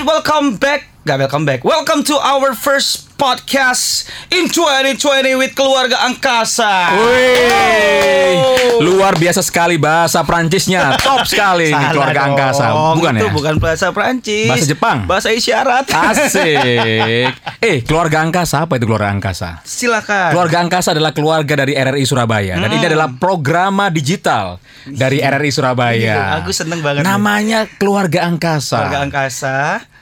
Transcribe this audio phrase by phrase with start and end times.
[0.00, 0.88] and welcome back.
[1.00, 1.60] Gak welcome back.
[1.60, 4.96] Welcome to our first podcast in 2020
[5.36, 6.92] with keluarga angkasa.
[6.92, 8.80] Wih, Oh.
[8.80, 12.32] luar biasa sekali bahasa Prancisnya, top sekali ini keluarga dong.
[12.32, 12.64] angkasa,
[12.96, 13.32] bukan itu ya?
[13.32, 14.48] bukan bahasa Prancis.
[14.48, 14.98] Bahasa Jepang?
[15.04, 15.84] Bahasa isyarat.
[15.88, 17.28] Asik.
[17.60, 19.60] Eh, keluarga angkasa apa itu keluarga angkasa?
[19.64, 20.32] Silakan.
[20.32, 25.96] Keluarga angkasa adalah keluarga dari RRI Surabaya dan ini adalah programa digital dari RRI Surabaya.
[25.96, 27.04] Iya, aku seneng banget.
[27.04, 28.80] Namanya keluarga angkasa.
[28.84, 29.56] Keluarga angkasa.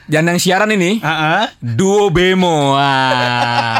[0.09, 2.73] Dan yang siaran ini Ah, Duo Bemo.
[2.73, 3.77] Wah.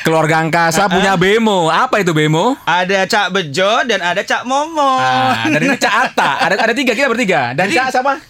[0.00, 1.66] Keluarga angkasa punya Bemo.
[1.66, 2.52] Apa itu Bemo?
[2.62, 5.00] Ada Cak Bejo dan ada Cak Momo.
[5.00, 6.30] Ah, dan ini Cak Ata.
[6.42, 7.56] Ada ada tiga kita bertiga.
[7.56, 8.20] Dan Cak siapa?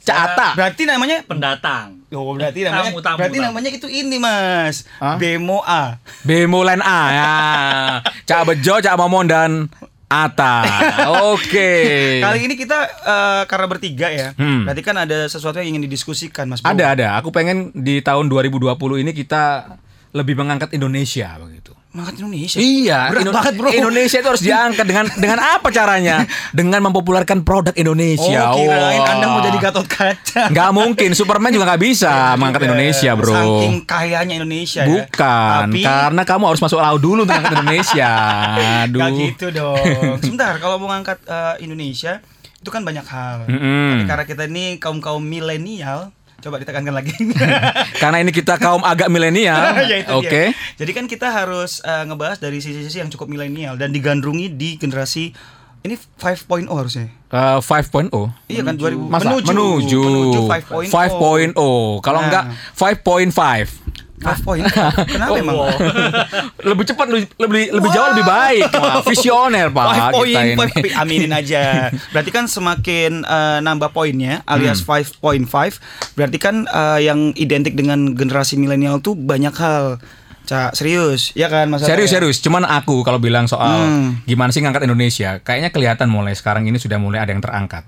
[0.00, 0.48] Cak Ata.
[0.56, 2.02] Berarti namanya pendatang.
[2.10, 3.46] Oh, berarti namanya Tamu, tamu, berarti tamu.
[3.46, 4.82] namanya itu ini, Mas.
[4.98, 5.14] Hah?
[5.14, 6.02] Bemo A.
[6.26, 7.30] Bemo line A ya.
[8.26, 9.70] Cak Bejo, Cak Momon dan
[10.10, 10.54] Ata.
[11.30, 12.18] Oke.
[12.18, 14.34] Kali ini kita eh, karena bertiga ya.
[14.34, 14.66] Hmm.
[14.66, 16.58] Berarti kan ada sesuatu yang ingin didiskusikan, Mas.
[16.58, 16.74] Bro.
[16.74, 17.06] Ada ada.
[17.22, 18.74] Aku pengen di tahun 2020
[19.06, 19.70] ini kita
[20.10, 21.78] lebih mengangkat Indonesia begitu.
[21.90, 22.58] Mangkat Indonesia.
[22.62, 23.68] Iya, Berat Indo- banget, Bro.
[23.74, 26.22] Indonesia itu harus diangkat dengan dengan apa caranya?
[26.58, 28.54] Dengan mempopulerkan produk Indonesia.
[28.54, 29.10] Oh, kirain Wah.
[29.10, 30.54] Anda mau jadi Gatot Kaca.
[30.54, 33.34] Nggak mungkin, Superman juga nggak bisa mengangkat Indonesia, bro.
[33.34, 34.90] Saking kayanya Indonesia ya.
[34.90, 38.10] Bukan, Tapi karena kamu harus masuk laut dulu untuk mengangkat Indonesia.
[38.86, 39.00] Aduh.
[39.02, 40.14] Gak gitu dong.
[40.22, 42.22] Sebentar, kalau mau ngangkat eh, Indonesia
[42.60, 43.48] itu kan banyak hal.
[43.48, 43.90] Mm-mm.
[43.90, 47.12] Tapi karena kita ini kaum kaum milenial, coba ditekankan lagi.
[48.02, 49.76] Karena ini kita kaum agak milenial.
[49.90, 50.50] Ya, Oke.
[50.50, 50.76] dia.
[50.76, 55.32] Jadi kan kita harus eh, ngebahas dari sisi-sisi yang cukup milenial dan digandrungi di generasi
[55.80, 57.08] ini 5.0 harusnya.
[57.08, 58.12] Eh, 5.0.
[58.46, 59.32] Iya kan 2000 Masa?
[59.32, 61.56] menuju menuju, menuju 5.0.
[61.56, 62.00] 5.0.
[62.00, 62.26] Kalau Nah.
[62.28, 64.09] enggak 5.5.
[64.20, 64.68] 5.0.
[65.16, 65.56] Kenapa emang?
[65.56, 65.72] wow.
[66.70, 67.24] lebih cepat lebih
[67.72, 68.68] lebih, jauh lebih baik.
[68.74, 69.84] Wah, visioner, Pak.
[69.84, 70.56] Five kita point, ini.
[70.56, 71.62] five, aminin aja.
[72.12, 75.00] Berarti kan semakin eh, nambah poinnya, alias Hmm.
[75.00, 75.80] 5.5,
[76.14, 79.96] berarti kan eh, yang identik dengan generasi milenial tuh banyak hal.
[80.40, 81.80] Cak, serius, ya kan Mas?
[81.80, 82.18] Serius ya?
[82.18, 84.18] serius, cuman aku kalau bilang soal Hmm.
[84.24, 87.86] gimana sih ngangkat Indonesia, kayaknya kelihatan mulai sekarang ini sudah mulai ada yang terangkat.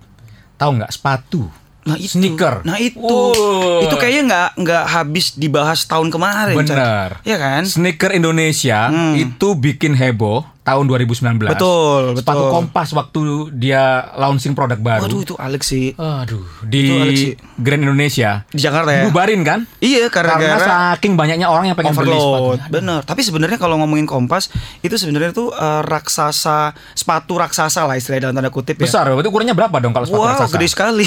[0.57, 1.51] Tahu nggak sepatu?
[1.83, 2.63] Nah itu, Sneaker.
[2.63, 3.83] Nah itu, Wow.
[3.83, 6.55] itu kayaknya nggak nggak habis dibahas tahun kemarin.
[6.57, 6.71] Cak.
[6.71, 7.09] Bener.
[7.23, 7.63] Iya kan?
[7.65, 9.15] Sneaker Indonesia Hmm.
[9.15, 11.43] itu bikin heboh tahun 2019.
[11.49, 12.51] Betul, Sepatu betul.
[12.51, 13.21] Kompas waktu
[13.53, 13.83] dia
[14.15, 15.03] launching produk baru.
[15.03, 17.35] Waduh itu Alex sih Aduh, Itu Alex di sih.
[17.57, 19.03] Grand Indonesia di Jakarta ya.
[19.05, 19.67] bubarin kan?
[19.79, 20.59] Iya Karena karena
[20.95, 22.63] saking banyaknya orang yang pengen beli overload.
[22.63, 22.71] sepatunya.
[22.71, 23.01] Bener.
[23.03, 28.37] Tapi sebenarnya kalau ngomongin Kompas itu sebenarnya tuh eh, raksasa sepatu raksasa lah istilahnya dalam
[28.37, 28.85] tanda kutip ya.
[28.85, 30.55] Besar, itu ukurannya berapa dong kalau sepatu Wow, raksasa?
[30.55, 31.07] gede sekali.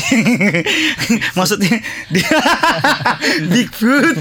[1.38, 1.80] maksudnya
[2.10, 2.28] dia
[3.52, 4.20] Bigfoot.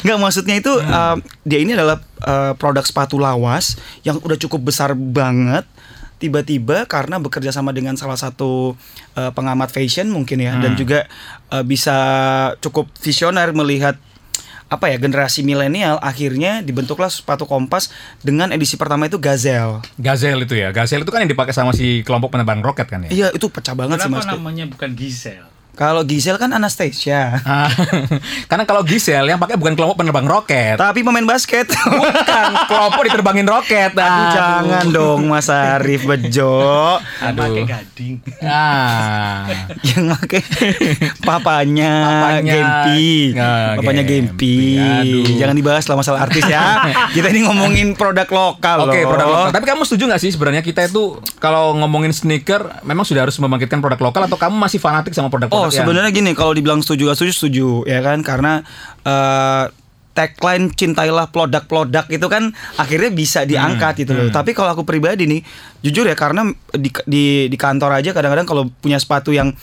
[0.00, 1.16] Enggak maksudnya itu Hmm.
[1.16, 5.64] um, dia ini adalah uh, produk sepatu lawas yang udah cukup besar banget.
[6.16, 8.76] Tiba-tiba karena bekerja sama dengan salah satu
[9.14, 10.78] uh, pengamat fashion mungkin ya dan Hmm.
[10.78, 11.08] juga
[11.48, 11.96] uh, bisa
[12.60, 13.96] cukup visioner melihat
[14.68, 17.88] apa ya generasi milenial akhirnya dibentuklah sepatu kompas
[18.20, 19.80] dengan edisi pertama itu Gazelle.
[19.96, 20.70] Gazelle itu ya.
[20.70, 23.10] Gazelle itu kan yang dipakai sama si kelompok penerbang roket kan ya?
[23.10, 24.30] Iya itu pecah banget sih Kenapa mas.
[24.30, 25.42] namanya bukan Gisel?
[25.80, 27.40] Kalau Giselle kan Anastasia.
[27.40, 27.72] Ah,
[28.52, 30.76] Karena kalau Giselle yang pakai bukan kelompok penerbang roket.
[30.76, 31.72] Tapi pemain basket.
[31.72, 33.90] Bukan kelompok diterbangin roket.
[33.90, 34.28] Aduh, Aduh.
[34.30, 37.40] jangan dong Mas Arif Bejo Yang Aduh.
[37.42, 38.14] pakai gading.
[38.44, 39.48] Ah.
[39.80, 40.40] yang pakai
[41.18, 43.08] papanya, Papanya, Gempi.
[43.34, 44.76] ah, papanya Gempi.
[44.76, 45.24] Aduh.
[45.32, 46.60] Jangan dibahas lah masalah artis ya.
[47.16, 49.08] Kita ini ngomongin produk lokal Oke, loh.
[49.08, 49.50] produk lokal.
[49.50, 51.02] Tapi kamu setuju nggak sih sebenarnya kita itu
[51.38, 55.58] kalau ngomongin sneaker memang sudah harus membangkitkan produk lokal atau kamu masih fanatik sama produk-produk
[55.62, 58.52] Oh, yang- sebenarnya gini, kalau dibilang setuju gak setuju setuju ya kan karena
[59.00, 59.64] eh
[60.10, 64.28] tagline cintailah produk-produk itu kan akhirnya bisa diangkat gitu loh.
[64.28, 65.40] Tapi kalau aku pribadi nih,
[65.80, 69.54] jujur ya karena di di, di kantor aja kadang-kadang kalau punya sepatu yang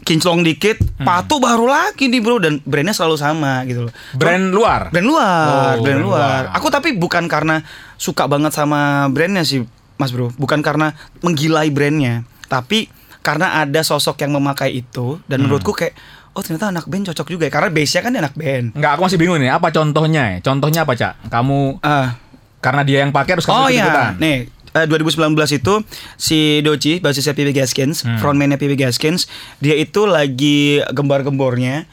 [0.00, 3.92] kinclong dikit, patu baru lagi nih bro dan brandnya selalu sama gitu loh.
[4.12, 4.88] brand luar?
[4.90, 6.42] Brand luar, Oh, brand brand luar.
[6.42, 6.56] luar.
[6.56, 9.64] Aku tapi bukan karena suka banget sama brandnya sih,
[9.96, 10.32] Mas Bro.
[10.34, 12.88] Bukan karena menggilai brandnya, tapi
[13.24, 15.48] karena ada sosok yang memakai itu dan Hmm.
[15.48, 15.96] menurutku kayak
[16.30, 17.52] oh ternyata anak band cocok juga ya.
[17.52, 18.66] karena base-nya kan dia anak band.
[18.74, 19.48] Enggak, aku masih bingung nih.
[19.48, 20.38] Apa contohnya ya?
[20.42, 21.30] Contohnya apa, Cak?
[21.30, 22.18] Kamu Ah,
[22.60, 25.74] karena dia yang pakai harus kamu oh iya, nih eh, 2019 itu
[26.16, 28.18] si Doci basisnya PB Gaskins, Hmm.
[28.18, 31.86] frontman-nya PB Gaskins, dia itu lagi gembar-gembornya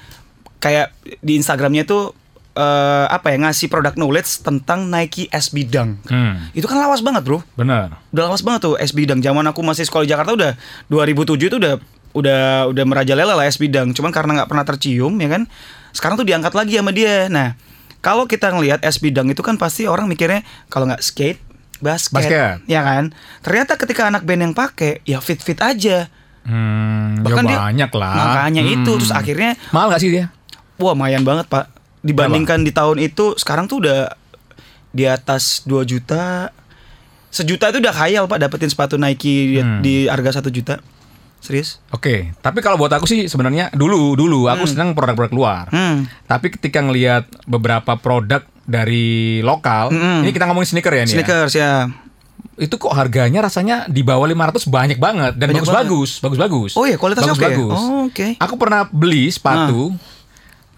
[0.58, 0.90] kayak
[1.20, 2.18] di Instagramnya tuh
[2.54, 6.04] eh, apa ya ngasih produk knowledge tentang Nike SB Dunk.
[6.06, 7.40] Hmm, Itu kan lawas banget, Bro.
[7.54, 7.96] bener.
[8.10, 9.20] Udah lawas banget tuh SB Dunk.
[9.20, 10.52] Zaman aku masih sekolah di Jakarta udah
[10.88, 11.80] 2007 itu udah
[12.12, 13.94] udah udah merajalela lah SB Dunk.
[13.94, 15.48] Cuman karena nggak pernah tercium ya kan.
[15.92, 17.28] Sekarang tuh diangkat lagi sama dia.
[17.28, 17.56] Nah,
[18.00, 21.40] kalau kita ngelihat SB Dunk itu kan pasti orang mikirnya kalau nggak skate
[21.80, 22.56] basket, Basket.
[22.66, 23.10] ya kan.
[23.40, 26.12] Ternyata ketika anak band yang pakai ya fit fit aja.
[26.42, 28.14] Hmm, Bahkan ya dia- banyak lah.
[28.14, 28.74] Makanya Hmm.
[28.76, 30.26] itu terus akhirnya mahal gak sih dia?
[30.76, 31.70] wah lumayan banget pak.
[32.02, 34.10] Dibandingkan di tahun itu, sekarang tuh udah
[34.90, 36.50] di atas 2 juta.
[37.28, 39.80] Sejuta itu udah khayal pak dapetin sepatu Nike di, Hmm.
[39.80, 40.82] di harga 1 juta.
[41.40, 41.82] Serius?
[41.90, 45.66] Oke, tapi kalau buat aku sih sebenarnya dulu dulu aku senang produk-produk luar.
[45.70, 46.06] Hmm.
[46.24, 50.22] Tapi ketika ngelihat beberapa produk dari lokal, Mm-mm.
[50.22, 51.08] ini kita ngomongin sneaker ya nih.
[51.08, 51.16] ya.
[51.18, 51.72] Sneakers ya.
[52.56, 56.72] Itu kok harganya rasanya di bawah 500 banyak banget dan bagus-bagus, bagus-bagus.
[56.78, 57.34] Oh iya, kualitasnya ya?
[57.34, 57.74] bagus-bagus.
[57.74, 58.28] Oh, oke.
[58.38, 59.98] Aku pernah beli sepatu.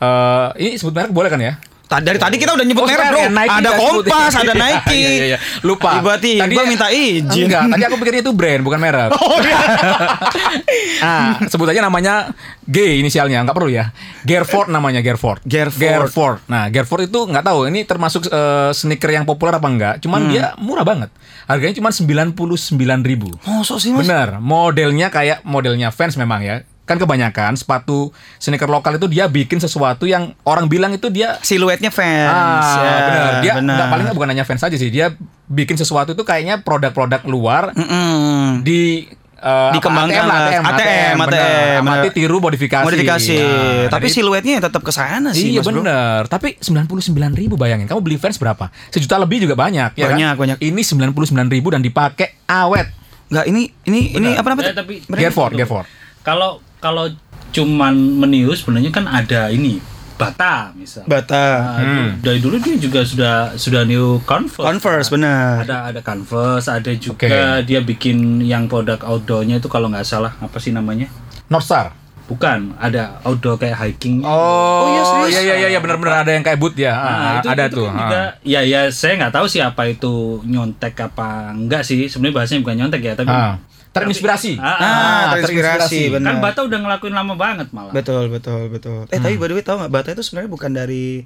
[0.04, 1.56] Eh ini sebut merek boleh kan ya?
[1.94, 3.22] Dari tadi kita udah nyebut Oh, merek bro.
[3.22, 3.72] ya, Nike ada.
[3.78, 4.98] Kompas, ada Iya, Nike.
[4.98, 5.38] iya, iya, iya.
[5.62, 5.94] Lupa.
[5.94, 7.46] Tiba-tiba Tadi- minta izin.
[7.46, 9.10] Enggak, tadi aku pikirnya itu brand bukan merek.
[9.22, 9.58] Oh iya.
[11.06, 12.34] ah, sebut aja namanya
[12.64, 13.94] G inisialnya, nggak perlu ya.
[14.24, 15.46] Gerford namanya Gerford.
[15.46, 15.78] Gerford.
[15.78, 16.38] Gerford.
[16.48, 19.94] Nah, Gerford itu nggak tahu ini termasuk eh, sneaker yang populer apa enggak.
[20.00, 20.32] Cuman Hmm.
[20.32, 21.14] dia murah banget.
[21.46, 22.74] Harganya cuma 99.000
[23.06, 23.30] ribu.
[23.44, 24.02] Mosok sih mas?
[24.02, 26.64] Bener, modelnya kayak modelnya fans memang ya.
[26.84, 31.88] Kan kebanyakan sepatu sneaker lokal itu dia bikin sesuatu yang orang bilang itu dia Siluetnya
[31.88, 32.28] fans.
[32.28, 33.32] Ah, ya, benar.
[33.40, 33.74] Dia benar.
[33.74, 34.88] nggak paling nggak bukan hanya fans aja sih.
[34.88, 35.16] Dia
[35.46, 38.60] bikin sesuatu itu kayaknya produk-produk luar Mm-mm.
[38.62, 39.08] di
[39.38, 40.24] eh, Dikembangkan.
[40.24, 41.40] ATM, ATM, bener.
[41.40, 42.14] ATM, Amati bener.
[42.14, 42.84] tiru modifikasi.
[42.84, 43.36] Modifikasi.
[43.38, 45.84] Nah, Tapi dari- siluetnya tetap ke sana sih Iya mas bro.
[45.84, 47.00] bener Tapi 99
[47.34, 48.68] ribu bayangin Kamu beli fans berapa?
[48.88, 50.16] Sejuta lebih juga banyak ya kan?
[50.16, 50.58] Banyak, banyak.
[50.60, 51.16] Ini 99
[51.50, 52.92] ribu dan dipakai awet
[53.26, 54.70] Nggak ini ini ini apa namanya?
[54.70, 55.88] Eh, tapi Gerford, Gerford
[56.22, 57.08] Kalau kalau
[57.50, 59.80] cuman meniru sebenarnya kan ada ini
[60.14, 61.04] Bata misal.
[61.06, 61.46] Bata.
[61.74, 62.08] Nah, Hmm.
[62.22, 64.62] Dari dulu dia juga sudah sudah new Converse.
[64.62, 65.52] Converse Nah, benar.
[65.64, 67.66] Ada ada Converse, ada juga Oke.
[67.66, 71.10] dia bikin yang produk outdoornya itu kalau nggak salah apa sih namanya?
[71.48, 74.24] Northstar Bukan, ada outdoor kayak hiking.
[74.24, 75.28] Oh, iya, serius?
[75.30, 76.94] iya iya iya iya, benar-benar ada yang kayak boot ya.
[76.94, 77.84] Nah, Ah, itu, ada itu tuh.
[77.84, 78.00] kan ah.
[78.00, 80.14] juga, ya ya saya nggak tahu sih apa itu
[80.46, 82.08] nyontek apa enggak sih.
[82.08, 83.60] Sebenarnya bahasanya bukan nyontek ya, tapi Ah.
[83.94, 84.58] Terinspirasi.
[84.58, 86.34] Ah, ah, Ah, terinspirasi, benar.
[86.34, 87.94] kan Bata udah ngelakuin lama banget malah.
[87.94, 89.06] Betul betul betul.
[89.08, 91.22] Eh tapi by the way tahu nggak Bata itu sebenarnya bukan dari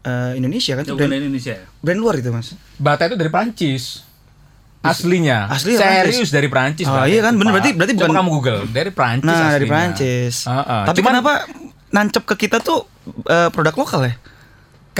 [0.00, 0.82] eh, Indonesia kan?
[0.82, 1.66] Itu Brand, bukan Indonesia ya?
[1.78, 2.58] brand luar itu mas.
[2.76, 4.02] Bata itu dari Prancis.
[4.80, 5.44] Aslinya.
[5.46, 5.84] Asli Serius
[6.16, 6.30] Prancis.
[6.30, 6.86] dari Prancis.
[6.88, 7.52] Oh, iya kan, bener.
[7.52, 9.68] Berarti- berarti Coba bukan- kamu Google dari Prancis Nah dari aslinya.
[9.68, 10.34] Prancis.
[10.42, 10.82] Ah, ah.
[10.88, 11.32] Tapi Cuman kenapa
[11.90, 12.88] nancep ke kita tuh
[13.22, 14.14] eh, produk lokal ya?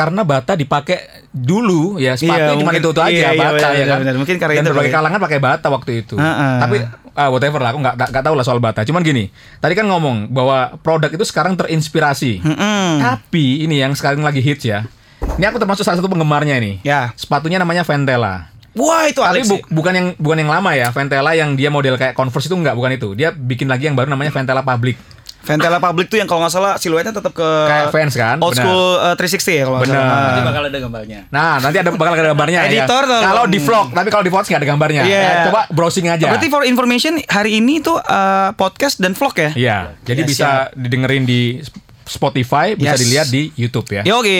[0.00, 0.98] Karena bata dipakai
[1.30, 3.98] dulu ya sepatu Iya, cuma itu itu aja iya, iya, bata benar, ya kan.
[4.00, 4.14] benar.
[4.16, 6.14] Mungkin karena Dan itu berbagai kalangan pakai bata waktu itu.
[6.16, 6.54] Heeh.
[6.58, 6.76] Tapi
[7.12, 8.80] ah, whatever lah, aku nggak nggak- nggak tahu lah soal bata.
[8.82, 12.40] Cuman gini, tadi kan ngomong bahwa produk itu sekarang terinspirasi.
[12.40, 12.88] Mm-mm.
[12.98, 14.88] Tapi ini yang sekarang lagi hits ya.
[15.20, 16.80] Ini aku termasuk salah satu penggemarnya ini.
[16.80, 17.12] Ya.
[17.14, 18.48] Sepatunya namanya Ventela.
[18.70, 19.50] Wah itu Tapi Alex.
[19.50, 22.72] bu- bukan yang bukan yang lama ya, Ventela yang dia model kayak Converse itu enggak,
[22.72, 23.12] bukan itu.
[23.12, 24.94] Dia bikin lagi yang baru namanya Ventela Public.
[25.40, 28.36] Ventela Public tuh yang kalau nggak salah siluetnya tetap ke Kayak fans kan?
[28.38, 30.00] Old school eh, 360 ya kalau nggak Benar.
[30.00, 30.20] salah.
[30.20, 31.20] Nanti bakal ada gambarnya.
[31.28, 32.68] Nah, nanti ada bakal ada gambarnya ya.
[32.68, 33.20] Editor tuh.
[33.22, 35.02] Kalau di vlog, tapi kalau di vlog nggak ada gambarnya.
[35.02, 35.20] Iya.
[35.20, 36.26] Ya, coba browsing aja.
[36.28, 39.50] Berarti for information hari ini tuh eh, podcast dan vlog ya?
[39.52, 41.58] Iya, jadi Ya, bisa didengerin di
[42.04, 43.00] Spotify, bisa Yes.
[43.00, 44.02] dilihat di YouTube ya.
[44.02, 44.38] Ya oke,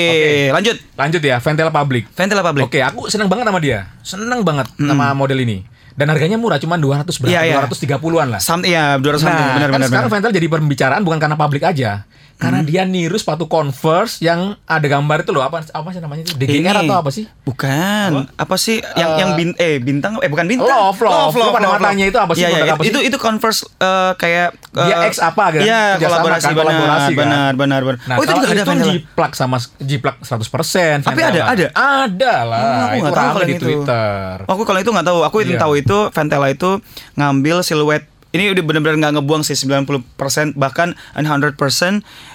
[0.51, 0.75] lanjut.
[0.99, 2.11] Lanjut ya, Ventela Public.
[2.13, 2.67] Ventela Public.
[2.67, 3.87] Oke, aku seneng banget sama dia.
[4.03, 5.63] Seneng banget sama model ini.
[6.01, 7.29] Dan harganya murah, cuma 200 berapa?
[7.29, 7.55] Iya, iya.
[7.61, 8.41] 230-an lah.
[8.41, 9.89] Sam iya 200 something Nah, benar kan benar.
[9.93, 10.21] sekarang benar.
[10.25, 12.09] Ventel jadi pembicaraan bukan karena publik aja.
[12.41, 16.33] Karena dia niru sepatu Converse yang ada gambar itu loh apa apa sih namanya itu
[16.35, 16.89] DGR Ini.
[16.89, 17.29] atau apa sih?
[17.45, 18.25] Bukan.
[18.33, 20.65] Apa, sih yang Eh, yang bin eh bintang eh bukan bintang.
[20.67, 21.31] Love, love.
[21.31, 23.07] Lu pada matanya itu apa sih, Iya, iya, produk apa itu sih?
[23.07, 25.61] itu Converse eh, kayak Dia eh, X apa kan?
[25.61, 27.19] Iya, kolaborasi kan, benar, kolaborasi kan?
[27.21, 27.99] benar, benar, benar.
[28.03, 28.87] Nah, oh, itu juga ada itu Ventela.
[28.89, 30.99] jiplak sama jiplak 100%.
[31.03, 31.67] Tapi ada- ada?
[31.71, 32.59] Ada lah.
[32.59, 33.65] Oh, aku itu nggak tahu kalau di itu.
[33.67, 34.35] Twitter.
[34.41, 35.19] Oh, Aku kalau itu nggak tahu.
[35.23, 35.61] Aku yang Iya.
[35.61, 36.71] tahu itu Ventela itu
[37.15, 41.57] ngambil siluet ini udah bener-bener nggak ngebuang sih 90% bahkan 100%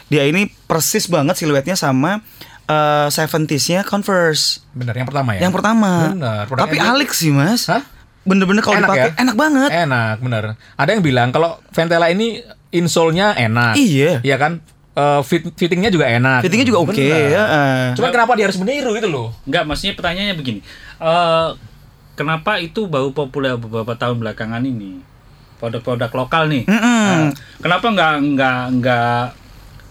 [0.07, 2.19] dia ini persis banget siluetnya sama
[2.65, 4.65] eh 70s-nya Converse.
[4.73, 5.45] Bener, yang pertama ya?
[5.45, 5.91] Yang pertama.
[6.11, 6.43] Bener.
[6.49, 7.69] Tapi Alex sih, Mas.
[7.69, 7.85] Hah?
[8.25, 9.21] Bener-bener kalau Enak dipakai ya?
[9.21, 9.69] enak banget.
[9.69, 10.43] Enak, bener.
[10.73, 12.41] Ada yang bilang kalau Ventela ini
[12.73, 13.77] insole-nya enak.
[13.77, 14.25] Iya.
[14.25, 14.65] Iya kan?
[14.97, 16.41] Eh, fit, fittingnya juga enak.
[16.41, 17.29] Fittingnya juga oke Bener.
[17.29, 17.43] ya.
[17.45, 17.87] eh.
[17.93, 19.29] Cuman kenapa dia harus meniru itu loh?
[19.45, 20.59] Enggak, maksudnya pertanyaannya begini.
[20.97, 21.49] Eh
[22.17, 25.05] kenapa itu baru populer beberapa tahun belakangan ini?
[25.55, 26.63] Produk-produk lokal nih.
[26.67, 27.05] Mm-mm.
[27.07, 27.31] Nah,
[27.63, 29.23] kenapa nggak nggak nggak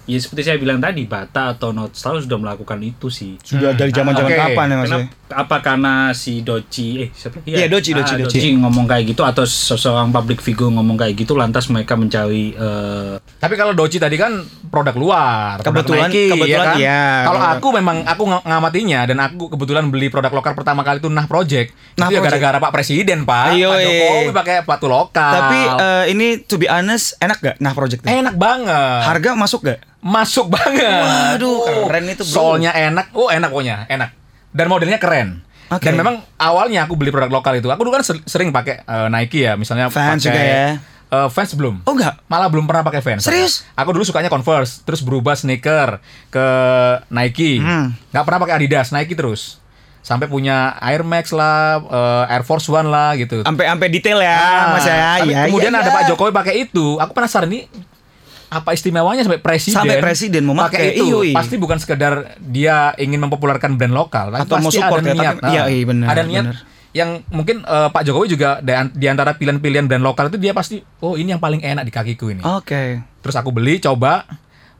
[0.05, 3.37] ya seperti saya bilang tadi Bata atau Northstar sudah melakukan itu sih.
[3.39, 4.39] Sudah dari zaman-zaman Oke.
[4.39, 4.85] kapan ya, Mas?
[4.85, 4.91] ya?
[4.95, 7.41] Kenapa, apa karena si Doci eh siapa?
[7.43, 8.39] Iya, Doci, Doci, Ah, Doci.
[8.55, 13.55] ngomong kayak gitu atau seseorang public figure ngomong kayak gitu lantas mereka mencari eh, Tapi
[13.55, 16.77] kalau Doci tadi kan produk luar, produk Kebetulan- Nike, kebetulan ya kan?
[16.77, 17.03] iya.
[17.25, 21.09] Kalau aku memang aku ng- ngamatinya dan aku kebetulan beli produk lokal pertama kali itu
[21.09, 21.73] Nah Project.
[21.95, 22.25] Nah itu ya Project.
[22.37, 23.47] gara-gara Pak Presiden, Pak.
[23.51, 23.87] Ayo, Pak eh.
[23.89, 25.33] Jokowi pakai sepatu lokal.
[25.33, 27.57] Tapi eh, ini to be honest enak gak?
[27.59, 29.03] Nah project enak banget.
[29.03, 29.81] Harga masuk gak?
[30.05, 30.85] Masuk banget.
[31.41, 32.35] Waduh, keren itu, bro.
[32.37, 33.17] Soalnya enak.
[33.17, 34.13] Oh, enak pokoknya, enak.
[34.53, 35.41] Dan modelnya keren.
[35.73, 35.89] Oke.
[35.89, 39.09] Dan memang awalnya aku beli produk lokal itu, aku dulu kan ser- sering pakai eh,
[39.09, 40.67] Nike ya, misalnya Fans pakai juga ya.
[41.09, 41.87] Eh, fans belum.
[41.87, 42.21] Oh enggak.
[42.27, 43.23] Malah belum pernah pakai Vans.
[43.23, 43.63] Serius?
[43.73, 46.47] Aku dulu sukanya Converse, terus berubah sneaker ke
[47.09, 47.63] Nike.
[47.63, 47.97] Hmm.
[48.11, 49.63] Pernah pakai Adidas, Nike terus.
[50.05, 53.41] Sampai punya Air Max lah, eh, Air Force One lah gitu.
[53.41, 55.25] Sampai sampai detail ya, Ah, Mas ya.
[55.25, 55.97] Iya, kemudian iya, ada iya.
[55.97, 57.01] Pak Jokowi pakai itu.
[57.01, 57.65] Aku penasaran nih
[58.55, 61.35] apa istimewanya sampai presiden Sampai presiden mau pakai, itu iya, iya.
[61.35, 65.15] pasti bukan sekedar dia ingin mempopularkan brand lokal tapi Atau mau pasti support ada ya,
[65.15, 66.57] niat tapi- iya, iya, benar, ada niat benar.
[66.93, 71.15] yang mungkin eh, Pak Jokowi juga di antara pilihan-pilihan brand lokal itu dia pasti oh
[71.15, 73.03] ini yang paling enak di kakiku ini Oke.
[73.19, 74.23] terus aku beli coba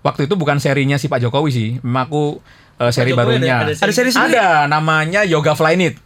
[0.01, 2.39] waktu itu bukan serinya si Pak Jokowi sih memang aku
[2.77, 4.37] eh, seri Jokowi barunya ada- ada Ada seri sendiri.
[4.37, 5.99] ada namanya Yoga Flyknit.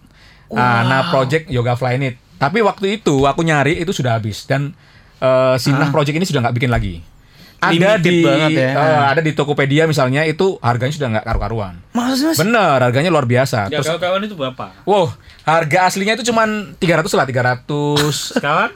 [0.48, 2.16] Ah, nah, project Yoga Flyknit.
[2.38, 4.72] Tapi waktu itu aku nyari itu sudah habis dan
[5.18, 7.04] eh, si Nah project ini sudah nggak bikin lagi.
[7.58, 8.70] Ada Limited di banget ya.
[8.70, 11.74] eh, ada di Tokopedia misalnya itu harganya sudah nggak karu-karuan.
[11.90, 12.22] Mas.
[12.38, 13.66] Bener, harganya luar biasa.
[13.66, 14.66] Ya Terus kawan-kawan itu berapa?
[14.86, 15.10] wow,
[15.42, 18.70] harga aslinya itu cuman 300 lah, 300 Sekarang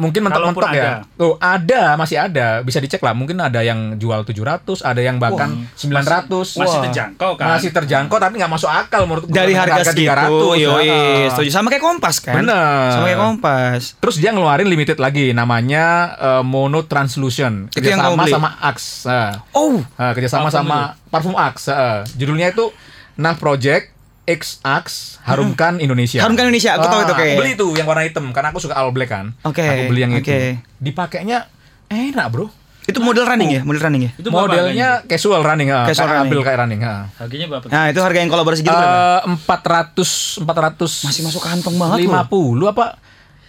[0.00, 1.04] mungkin mentok-mentok ya.
[1.20, 2.64] Oh, ada, masih ada.
[2.64, 3.12] Bisa dicek lah.
[3.12, 6.56] Mungkin ada yang jual 700, ada yang bahkan 900.
[6.56, 6.84] masih Wah.
[6.88, 7.46] terjangkau kan?
[7.54, 9.28] Masih terjangkau tapi nggak masuk akal menurutku.
[9.28, 10.64] Dari Dengan harga segitu, 300.
[10.64, 11.28] yoi, ah.
[11.30, 11.50] setuju.
[11.52, 12.40] Sama kayak Kompas kan?
[12.40, 12.88] Bener.
[12.96, 13.82] Sama kayak Kompas.
[14.00, 15.84] Terus dia ngeluarin limited lagi namanya
[16.16, 17.68] eh, Mono Translution.
[17.68, 19.04] Itu yang Kerjasama sama Axe.
[19.04, 19.44] Ah.
[19.52, 20.78] Oh, Ah, kerjasama sama
[21.12, 21.68] parfum Axe.
[21.68, 22.00] ah.
[22.16, 22.72] Judulnya itu
[23.20, 23.99] Nah Project
[24.30, 26.20] X Axe Harumkan Indonesia.
[26.20, 28.74] Harumkan Indonesia, aku tahu itu kayak- Aku beli itu yang warna hitam karena aku suka
[28.74, 29.34] all black kan.
[29.42, 30.22] Oke, Aku beli yang itu.
[30.22, 30.40] oke.
[30.78, 31.50] Dipakainya
[31.86, 32.46] enak, Bro.
[32.82, 34.12] itu model running ya, model running ya.
[34.16, 35.84] itu Modelnya casual running, ah.
[35.84, 36.26] Casual kayak running.
[36.26, 36.80] ambil kayak running.
[36.80, 36.88] ah.
[36.88, 37.20] harganya?
[37.20, 37.64] Harganya berapa?
[37.68, 38.98] Nah, itu harga yang kolaborasi gitu berapa?
[39.20, 42.26] Eh, 400 400 Masih masuk kantong banget loh.
[42.58, 42.84] 50 apa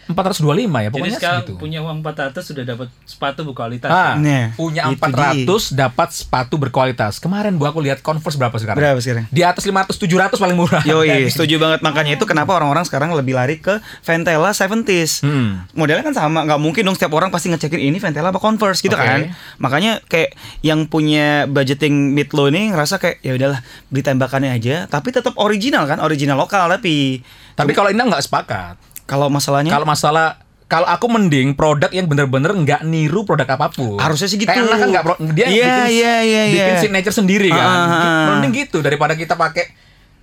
[0.09, 1.53] 425 ya Jadi pokoknya sekarang segitu.
[1.61, 3.89] punya uang 400 sudah dapat sepatu berkualitas.
[3.91, 7.21] Ah, Nah, punya itu 400 dapat sepatu berkualitas.
[7.21, 8.79] Kemarin gua aku lihat Converse berapa sekarang?
[8.81, 9.25] Berapa sekarang?
[9.29, 10.83] Di atas 500 700 paling murah.
[10.83, 15.21] Yoi, setuju banget makanya itu kenapa orang-orang sekarang lebih lari ke Ventela 70s.
[15.21, 15.63] Hmm.
[15.77, 18.97] Modelnya kan sama, nggak mungkin dong setiap orang pasti ngecekin ini Ventela apa Converse gitu
[18.97, 19.05] Oke.
[19.05, 19.19] kan.
[19.61, 20.33] Makanya kayak
[20.65, 25.37] yang punya budgeting mid low ini ngerasa kayak ya udahlah beli tembakannya aja, tapi tetap
[25.37, 28.75] original kan, original lokal tapi Tapi kalau ini nggak sepakat.
[29.11, 30.39] Kalau masalahnya Kalau masalah
[30.71, 33.99] kalau aku mending produk yang bener-bener nggak niru produk apa pun.
[33.99, 34.47] Harusnya sih gitu.
[34.47, 36.79] Kayak Nah kan nggak pro- dia Iya, bikin, iya, iya, bikin iya.
[36.79, 37.67] signature sendiri kan.
[37.67, 38.25] Ah.
[38.31, 39.67] Mending gitu daripada kita pakai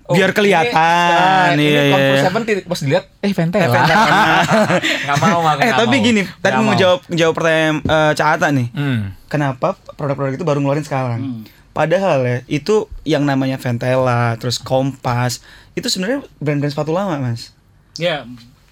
[0.09, 2.33] oh, Biar kelihatan, Ini, iya, ini iya.
[2.33, 3.68] 70 pas dilihat eh Ventela.
[3.76, 4.25] Ventela.
[5.04, 6.07] Nggak mau, aku eh tapi mau.
[6.09, 8.68] gini, tadi mau jawab jawab pertanyaan eh, Caata nih.
[8.73, 9.00] Hmm.
[9.28, 11.21] Kenapa produk-produk itu baru ngeluarin sekarang?
[11.21, 11.42] Hmm.
[11.76, 15.45] Padahal ya itu yang namanya Ventela, terus Kompas,
[15.76, 17.52] itu sebenarnya brand-brand sepatu lama, Mas.
[18.00, 18.25] Ya,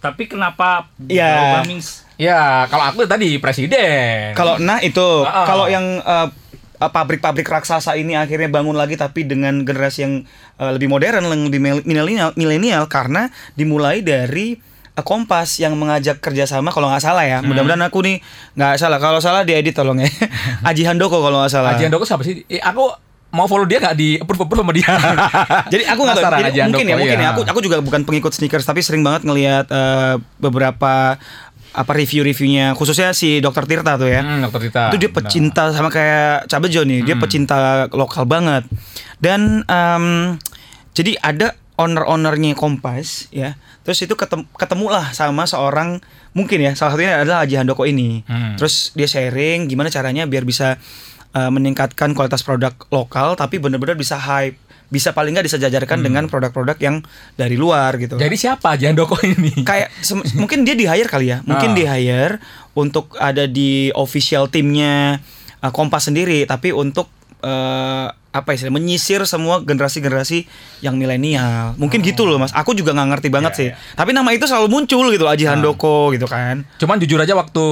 [0.07, 4.33] tapi kenapa berubah means Ya, kalau aku tadi presiden.
[4.33, 5.47] Kalau nah itu, Ah, ah.
[5.47, 6.27] kalau yang eh,
[6.75, 10.15] eh, pabrik-pabrik raksasa ini akhirnya bangun lagi tapi dengan generasi yang
[10.57, 16.17] eh, lebih modern, yang lebih mil- milenial, milenial karena dimulai dari eh, Kompas yang mengajak
[16.19, 17.45] kerjasama kalau nggak salah ya.
[17.45, 18.25] Mudah-mudahan aku nih
[18.57, 18.97] nggak salah.
[18.97, 20.09] Kalau salah diedit tolong ya.
[20.73, 21.77] Aji Handoko kalau nggak salah.
[21.77, 22.49] Haji Handoko siapa sih?
[22.49, 22.89] Eh, aku
[23.37, 24.89] mau follow dia nggak di approve approve sama dia.
[25.73, 26.33] Jadi aku nggak tahu.
[26.41, 27.29] Jadi mungkin ya, mungkin iya.
[27.29, 27.33] ya.
[27.37, 31.21] Aku aku juga bukan pengikut sneakers tapi sering banget ngelihat eh, beberapa
[31.77, 34.25] apa review-reviewnya khususnya si Dokter Tirta tuh ya.
[34.25, 34.89] Hmm, Dokter Tita.
[34.89, 37.23] itu dia pecinta sama kayak Cabejo nih, dia Hmm.
[37.23, 37.57] pecinta
[37.93, 38.65] lokal banget.
[39.21, 40.05] Dan em,
[40.97, 43.61] jadi ada owner-ownernya Kompas ya.
[43.85, 46.01] Terus itu ketem ketemulah sama seorang
[46.33, 48.25] mungkin ya salah satunya adalah Haji Handoko ini.
[48.25, 48.57] Hmm.
[48.57, 50.81] Terus dia sharing gimana caranya biar bisa
[51.37, 54.57] eh, meningkatkan kualitas produk lokal tapi benar-benar bisa hype.
[54.87, 57.03] Bisa paling nggak disejajarkan dengan produk-produk yang
[57.35, 58.23] dari luar gitu Hmm.
[58.23, 59.51] Jadi siapa Haji Handoko ini?
[59.61, 59.91] kayak
[60.33, 61.77] mungkin dia di hire kali ya mungkin Ah.
[61.77, 62.39] di hire
[62.73, 65.19] untuk ada di official timnya
[65.59, 67.11] uh, Kompas sendiri tapi untuk
[67.43, 70.47] uh, apa istilah menyisir semua generasi-generasi
[70.81, 73.75] yang milenial mungkin gitu loh mas aku juga nggak ngerti banget Ya, sih ya.
[73.97, 77.65] tapi nama itu selalu muncul gitu Aji Handoko gitu kan Cuman jujur aja waktu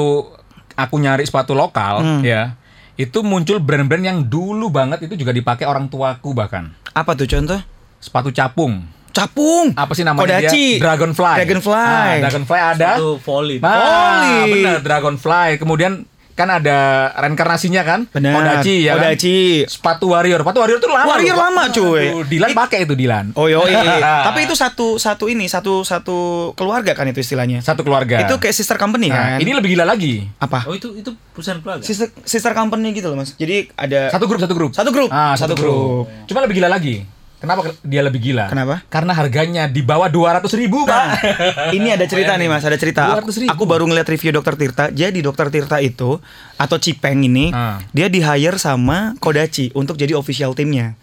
[0.75, 2.21] aku nyari sepatu lokal Hmm.
[2.26, 2.59] ya,
[2.95, 6.71] itu muncul brand-brand yang dulu banget itu juga dipakai orang tuaku bahkan.
[6.91, 7.59] apa tuh contoh
[7.99, 8.85] Sepatu capung.
[9.11, 10.77] capung Apa sih namanya Kodachi.
[10.77, 10.83] dia?
[10.83, 11.35] Dragonfly.
[11.41, 11.73] Dragonfly.
[11.73, 12.91] Ah, Dragonfly ada.
[12.95, 13.57] itu volley.
[13.57, 14.53] Nah, Volley.
[14.53, 15.49] bener Dragonfly.
[15.57, 15.93] Kemudian
[16.35, 16.79] kan ada
[17.17, 18.11] reinkarnasinya kan?
[18.11, 19.07] benar Kodachi ya kan?
[19.07, 19.62] Kodachi.
[19.64, 20.43] Sepatu Warrior.
[20.43, 21.07] Sepatu Warrior tuh lama.
[21.09, 22.11] Warrior lama, cuy.
[22.11, 23.31] Aduh, Dilan pakai itu Dilan.
[23.33, 23.62] oh yo
[24.26, 26.17] tapi itu satu satu ini satu satu
[26.53, 28.19] keluarga kan itu istilahnya Satu keluarga.
[28.21, 30.26] itu kayak sister company Nah, kan ini lebih gila lagi.
[30.37, 31.81] apa Oh itu itu perusahaan keluarga.
[31.81, 34.71] sister sister company gitu loh mas jadi ada Satu grup, satu grup.
[34.73, 35.09] Satu grup.
[35.09, 36.05] Ah, Satu satu, grup.
[36.26, 37.07] Cuma lebih gila lagi.
[37.45, 38.49] Kenapa ke- dia lebih gila?
[38.49, 38.81] Kenapa?
[38.87, 41.71] Karena harganya di bawah 200 ribu, Nah, Pak.
[41.71, 43.47] ini ada cerita nih mas ada cerita aku, 200.000.
[43.47, 46.19] aku baru ngeliat review dokter Tirta jadi dokter Tirta itu
[46.55, 47.79] atau Cipeng ini Ah.
[47.91, 50.97] dia di hire sama Kodachi untuk jadi official timnya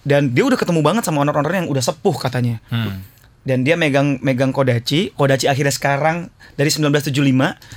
[0.00, 3.00] dan dia udah ketemu banget sama owner-owner yang udah sepuh katanya Hmm.
[3.44, 5.12] Dan dia megang megang Kodachi.
[5.12, 6.16] Kodachi akhirnya sekarang
[6.54, 7.12] dari 1975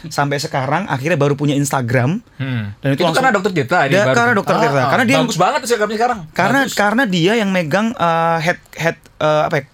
[0.07, 2.23] sampai sekarang akhirnya baru punya Instagram.
[2.35, 2.71] Hmm.
[2.77, 4.15] Dan itu itu, langsung- karena dokter Tirta Dia baru.
[4.15, 4.55] karena Dr.
[4.57, 4.83] Tirta.
[4.87, 6.19] Karena dia- bagus banget tuh Instagramnya sekarang.
[6.31, 6.73] Karena Bagus.
[6.73, 9.65] karena dia yang megang eh, head head eh, apa ya?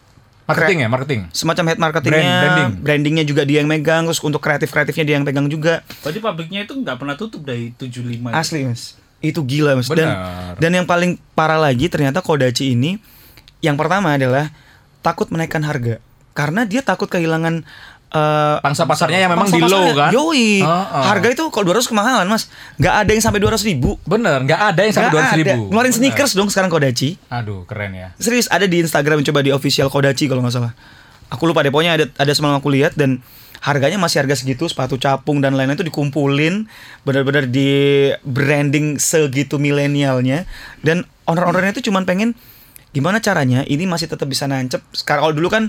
[0.44, 1.22] marketing ya, marketing.
[1.32, 2.72] semacam head marketingnya, Brand- branding.
[2.84, 5.88] brandingnya juga dia yang megang, terus untuk kreatif kreatifnya dia yang pegang juga.
[6.04, 8.28] Berarti pabriknya itu nggak pernah tutup dari 75.
[8.30, 9.88] Asli mas, itu gila mas.
[9.88, 10.60] Dan Benar.
[10.60, 13.00] dan yang paling parah lagi ternyata Kodachi ini,
[13.60, 14.52] yang pertama adalah
[15.04, 16.00] takut menaikkan harga
[16.34, 17.62] karena dia takut kehilangan
[18.10, 20.10] eh, Pangsa pasarnya yang memang di low kan.
[20.10, 21.04] Yoi, Heeh.
[21.06, 23.98] harga itu kalau 200 kemahalan mas, nggak ada yang sampai 200 ribu.
[24.06, 25.38] Bener, nggak ada yang sampai Nggak dua ada.
[25.38, 25.62] ribu.
[25.70, 27.18] Ngeluarin sneakers dong sekarang Kodachi.
[27.30, 28.08] Aduh, keren ya.
[28.18, 30.74] Serius ada di Instagram coba di official Kodachi kalau nggak salah.
[31.30, 33.22] Aku lupa deh pokoknya ada ada semalam aku lihat dan
[33.60, 36.68] harganya masih harga segitu sepatu capung dan lain-lain itu dikumpulin
[37.02, 37.72] benar-benar di
[38.22, 40.44] branding segitu milenialnya
[40.84, 42.36] dan owner-ownernya itu cuman pengen
[42.94, 45.64] gimana caranya ini masih tetap bisa nancep sekarang kalau dulu kan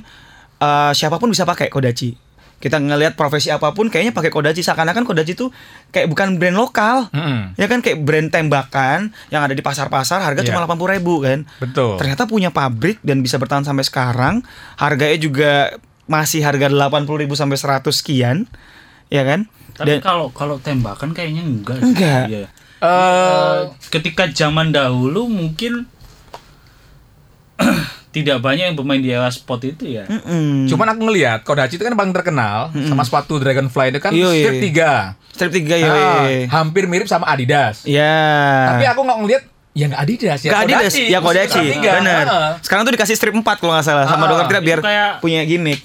[0.58, 2.14] eh, siapa pun bisa pakai Kodachi
[2.54, 5.52] kita ngelihat profesi apa pun kayaknya pakai Kodachi seakan-akan Kodachi itu
[5.90, 7.52] kayak bukan brand lokal Mm-mm.
[7.54, 10.48] ya kan kayak brand tembakan yang ada di pasar-pasar harga Iya.
[10.48, 11.96] cuma 80 ribu kan Betul.
[11.96, 14.34] ternyata punya pabrik dan bisa bertahan sampai sekarang
[14.76, 15.52] harganya juga
[16.04, 18.36] masih harga 80.000 sampai 100 sekian
[19.08, 21.76] ya kan Tapi dan kalau kalau tembakan kayaknya enggak.
[21.76, 21.84] sih.
[21.86, 22.24] Enggak.
[22.28, 22.44] Iya.
[22.44, 22.48] Eh,
[22.84, 23.58] Eh,
[23.90, 25.88] ketika zaman dahulu mungkin
[28.10, 30.04] tidak banyak yang bermain di era sport itu ya.
[30.04, 30.66] mm-mm.
[30.66, 34.44] Cuman aku ngelihat Kodachi itu kan paling terkenal sama sepatu Dragonfly itu kan Iya, iya.
[34.44, 35.34] strip 3.
[35.34, 37.82] strip 3 ya Ah, hampir mirip sama Adidas.
[37.82, 38.14] ya
[38.70, 39.42] Tapi aku nggak ngelihat
[39.72, 40.48] ya nggak Adidas ya.
[40.48, 41.02] Gak Adidas, Kodachi.
[41.08, 42.24] ya Kodachi, benar.
[42.24, 42.52] Ah.
[42.60, 45.42] Sekarang tuh dikasih strip 4 kalau nggak salah sama Ah, dokter Tira biar kayak- punya
[45.42, 45.82] gimmick.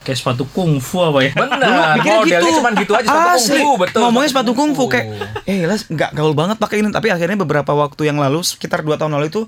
[0.00, 1.34] Kayak sepatu kungfu apa ya?
[1.34, 3.58] Benar, modelnya cuma gitu aja sepatu Asli.
[3.58, 4.00] kungfu, betul.
[4.00, 5.06] Ngomongnya sepatu kungfu kayak
[5.44, 8.94] eh lah nggak gaul banget pakai ini tapi akhirnya beberapa waktu yang lalu sekitar dua
[8.94, 9.44] tahun lalu itu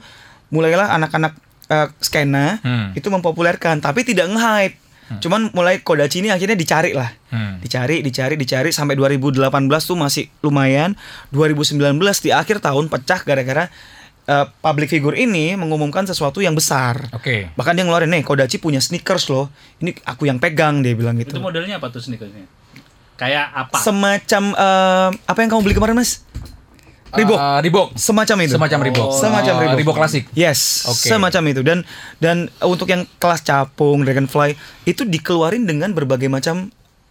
[0.49, 2.93] mulailah anak-anak eh, skena Hmm.
[2.93, 4.77] itu mempopulerkan tapi tidak nge-hype.
[5.09, 7.09] Cuman mulai Kodachi ini akhirnya dicari lah.
[7.33, 7.57] Hmm.
[7.61, 9.49] Dicari, dicari, dicari sampai 2018
[9.81, 10.93] tuh masih lumayan.
[11.33, 11.81] 2019
[12.21, 13.73] di akhir tahun pecah gara-gara
[14.29, 17.09] eh, public figure ini mengumumkan sesuatu yang besar.
[17.17, 17.49] Oke.
[17.57, 19.49] Bahkan dia ngeluarin nih Kodachi punya sneakers loh.
[19.81, 21.33] Ini aku yang pegang dia bilang gitu.
[21.33, 22.45] Itu modelnya apa tuh sneakersnya?
[23.17, 23.81] Kayak apa?
[23.81, 26.21] Semacam eh, apa yang kamu beli kemarin mas?
[27.11, 27.37] Reebok.
[27.37, 27.95] Ah, Reebok.
[27.95, 28.53] Semacam itu.
[28.53, 29.09] Semacam Reebok.
[29.11, 29.79] Semacam Ah, Reebok.
[29.79, 30.25] Reebok klasik.
[30.33, 31.09] Yes, Oke.
[31.09, 31.79] semacam itu dan
[32.19, 34.53] dan untuk yang kelas capung, dragonfly
[34.85, 36.69] itu dikeluarin dengan berbagai macam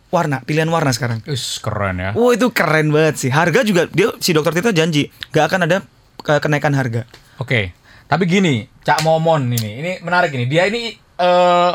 [0.08, 1.20] warna, pilihan warna sekarang.
[1.26, 2.12] Us, keren ya.
[2.14, 3.30] Wah itu keren banget sih.
[3.30, 5.78] Harga juga dia si dokter Tirta janji gak akan ada
[6.18, 7.04] ke- kenaikan harga.
[7.38, 7.74] Oke.
[8.06, 10.46] Tapi gini, Cak Momon ini, ini menarik ini.
[10.46, 11.72] Dia ini eh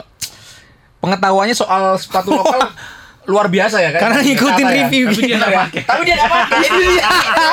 [0.99, 2.63] pengetahuannya soal sepatu lokal
[3.23, 4.01] luar biasa ya kan?
[4.03, 4.79] Karena ngikutin Kata ya.
[4.83, 5.37] review Tapi dia kita.
[5.39, 5.83] nggak pakai.
[5.85, 6.59] Tapi dia nggak pakai.
[6.67, 7.05] Ini dia.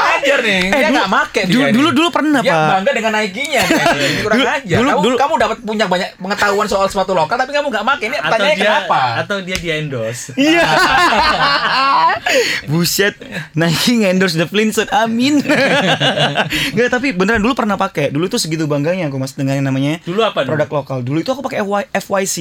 [0.09, 0.49] Ajar nih.
[0.49, 1.41] Eh, dia dulu- nggak pakai.
[1.43, 1.95] dulu- dia dulu- ini.
[1.95, 2.67] dulu pernah, dia Pak.
[2.71, 3.61] bangga dengan Nike-nya.
[4.09, 4.77] Ini kurang Dulu- ajar.
[4.77, 8.03] dulu- kamu, dulu- kamu dapat punya banyak pengetahuan soal sepatu lokal, tapi kamu nggak pakai.
[8.03, 8.99] Ini atau pertanyaannya dia kenapa?
[9.19, 10.25] atau dia di endorse.
[10.33, 10.63] Iya.
[12.67, 13.13] Buset,
[13.53, 14.89] Nike endorse the Flintstone.
[14.91, 15.37] Amin.
[16.71, 18.09] Enggak, tapi beneran dulu pernah pakai.
[18.09, 20.55] Dulu tuh segitu bangganya aku Mas dengan yang namanya Dulu apa dulu?
[20.55, 20.97] produk lokal.
[21.01, 22.37] Dulu itu aku pakai FY, FYC.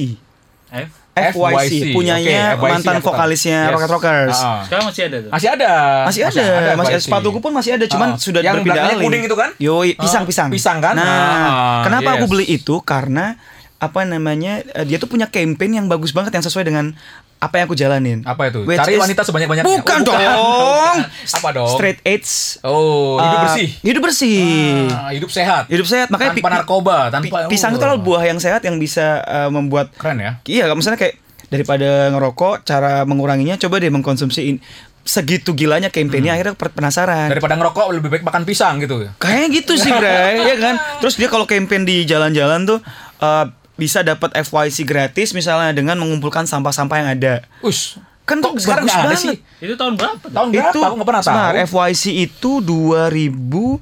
[0.71, 0.89] F?
[1.11, 3.73] FYC, FYC, punyanya oke, FYC mantan aku vokalisnya Yes.
[3.75, 4.37] Rocket Rockers.
[4.37, 4.59] Ah, ah.
[4.63, 5.29] Sekarang masih ada tuh.
[5.29, 5.71] Masih ada.
[6.01, 7.05] Masih ada, masih ada FYC.
[7.05, 8.15] sepatuku pun masih ada, cuman Ah.
[8.15, 9.05] sudah Yang berpindah belakangnya alih.
[9.05, 9.49] kuning itu kan?
[9.57, 10.47] Yoi, Ah, pisang-pisang.
[10.49, 10.95] pisang kan?
[10.95, 12.31] Nah, Ah, kenapa aku yes.
[12.31, 12.75] beli itu?
[12.81, 13.35] Karena
[13.77, 14.63] apa namanya?
[14.65, 16.95] eh, Dia tuh punya campaign yang bagus banget yang sesuai dengan
[17.39, 18.19] apa yang aku jalanin.
[18.27, 18.67] Apa itu?
[18.67, 19.63] Which Cari is- wanita sebanyak-banyaknya.
[19.63, 20.19] Bukan, Oh, dong.
[20.19, 20.97] bukan.
[21.39, 21.71] Apa dong?
[21.79, 22.59] Straight edge.
[22.67, 23.67] Oh, hidup eh, bersih.
[23.79, 24.43] Hidup bersih.
[24.91, 25.63] Ah, hidup sehat.
[25.71, 26.11] Hidup sehat.
[26.11, 27.87] Makanya tanpa narkoba, tanpa pisang itu oh.
[27.87, 30.31] adalah buah yang sehat yang bisa eh, membuat keren ya.
[30.43, 31.15] Iya, misalnya kayak
[31.47, 34.61] daripada ngerokok, cara menguranginya coba deh mengkonsumsi in-
[34.99, 37.31] segitu gilanya campaignnya akhirnya per- penasaran.
[37.31, 39.07] Daripada ngerokok lebih baik makan pisang gitu.
[39.17, 40.75] Kayaknya gitu sih, Bre, ya kan?
[40.99, 42.83] Terus dia kalau campaign di jalan-jalan tuh
[43.23, 43.45] eh,
[43.79, 47.33] bisa dapat FYC gratis misalnya dengan mengumpulkan sampah-sampah yang ada.
[47.61, 47.95] Us.
[48.21, 49.17] Kan Kok tuh sekarang bagus banget.
[49.17, 49.35] sih?
[49.57, 50.21] Itu tahun berapa?
[50.21, 50.69] Tahun berapa?
[50.69, 51.65] Itu Aku nggak pernah tahu.
[51.65, 53.81] FYC itu 2013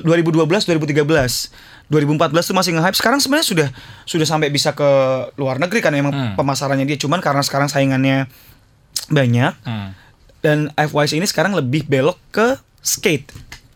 [0.00, 1.50] 2012 2013.
[1.90, 2.94] 2014 tuh masih nge-hype.
[2.94, 3.68] Sekarang sebenarnya sudah
[4.04, 4.86] sudah sampai bisa ke
[5.34, 6.32] luar negeri kan emang Hmm.
[6.34, 8.30] pemasarannya dia cuman karena sekarang saingannya
[9.08, 9.90] banyak Hmm.
[10.38, 13.26] dan FYC ini sekarang lebih belok ke skate.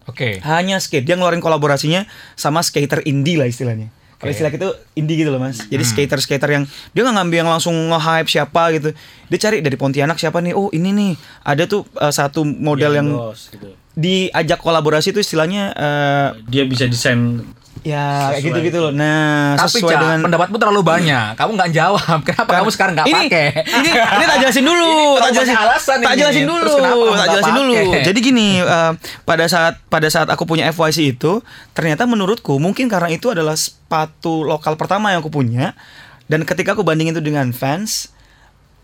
[0.07, 0.39] Oke.
[0.41, 1.03] Hanya skate.
[1.03, 3.91] Dia ngeluarin kolaborasinya sama skater indie lah istilahnya.
[4.25, 4.41] Kalau Oke.
[4.41, 5.61] istilah itu indie gitu loh mas.
[5.61, 5.93] Jadi Hmm.
[5.93, 8.97] skater-skater yang dia nggak ngambil yang langsung nge-hype siapa gitu.
[9.29, 10.57] Dia cari dari Pontianak siapa nih.
[10.57, 11.13] Oh ini nih
[11.45, 13.77] ada tuh uh, satu model yang endorse, gitu.
[13.93, 17.45] diajak kolaborasi itu istilahnya uh, dia bisa desain
[17.83, 18.93] ya kayak gitu-gitu loh.
[18.95, 21.35] Nah Tapi sesuai Cak, dengan pendapatmu terlalu banyak.
[21.35, 22.19] Kamu nggak jawab.
[22.29, 23.47] Kenapa kamu sekarang nggak ini, pakai?
[23.67, 23.89] Ini
[24.21, 26.21] ini tak jelasin dulu, Ini tak jelasin, alasan tak ini.
[26.23, 27.75] jelasin dulu, Terus kenapa tak jelasin dulu.
[28.07, 28.93] Jadi gini, eh,
[29.27, 31.43] pada saat pada saat aku punya FYC itu,
[31.75, 35.75] ternyata menurutku mungkin karena itu adalah sepatu lokal pertama yang aku punya
[36.25, 38.14] Dan ketika aku bandingin itu dengan fans,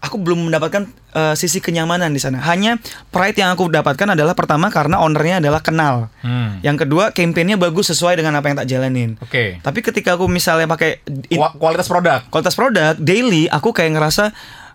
[0.01, 2.41] aku belum mendapatkan eh, sisi kenyamanan di sana.
[2.43, 6.09] Hanya pride yang aku dapatkan adalah pertama karena ownernya adalah kenal.
[6.21, 6.57] Hmm.
[6.61, 9.15] Yang kedua, campaignnya bagus sesuai dengan apa yang tak jalanin.
[9.19, 9.59] Oke.
[9.59, 12.25] Tapi ketika aku misalnya pakai it- Kua- Kualitas produk.
[12.27, 14.33] kualitas produk daily, aku kayak ngerasa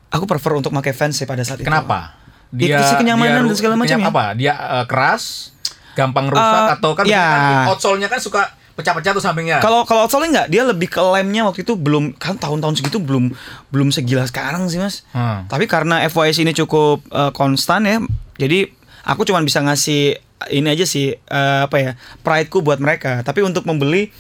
[0.08, 1.66] aku prefer untuk pakai fans sih pada saat itu.
[1.66, 2.22] Kenapa?
[2.52, 4.10] Itu sih kenyamanan ru- dan segala kenyam- macamnya.
[4.10, 4.26] Apa?
[4.34, 5.52] Dia eh, keras,
[5.92, 7.28] gampang rusak Eh, atau kan, ya.
[7.68, 9.60] outsole-nya kan suka pecah-pecah tuh sampingnya.
[9.60, 13.32] Kalau kalau outsole nggak, dia lebih ke lemnya waktu itu belum kan tahun-tahun segitu belum
[13.72, 15.08] belum segila sekarang sih mas.
[15.10, 15.48] Hmm.
[15.48, 17.98] Tapi karena FYS ini cukup eh, konstan ya,
[18.36, 18.68] jadi
[19.02, 20.20] aku cuma bisa ngasih
[20.52, 23.24] ini aja sih eh, apa ya prideku buat mereka.
[23.24, 24.12] Tapi untuk membeli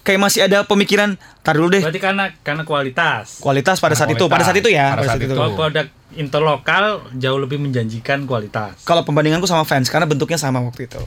[0.00, 3.38] kayak masih ada pemikiran, tar dulu deh Berarti karena karena kualitas.
[3.38, 4.32] kualitas pada saat itu, Kualitas.
[4.32, 5.28] pada saat itu ya, Pada pada saat saat itu.
[5.28, 5.38] itu.
[5.38, 8.80] Kalau produk interlokal jauh lebih menjanjikan kualitas.
[8.82, 10.98] Kalau pembandinganku sama fans karena bentuknya sama waktu itu.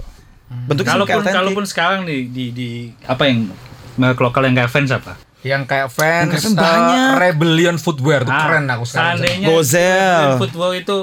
[0.63, 2.70] Bentuknya Kalaupun kalaupun sekarang di di, di
[3.04, 3.52] apa yang
[3.94, 5.13] merek lokal yang kayak fans apa?
[5.44, 7.12] Yang kayak fans, Yang kayak fans eh, banyak.
[7.20, 9.20] Rebellion Footwear tuh Ah, keren aku sekarang.
[9.20, 10.28] Seandainya Gozel.
[10.39, 10.98] football itu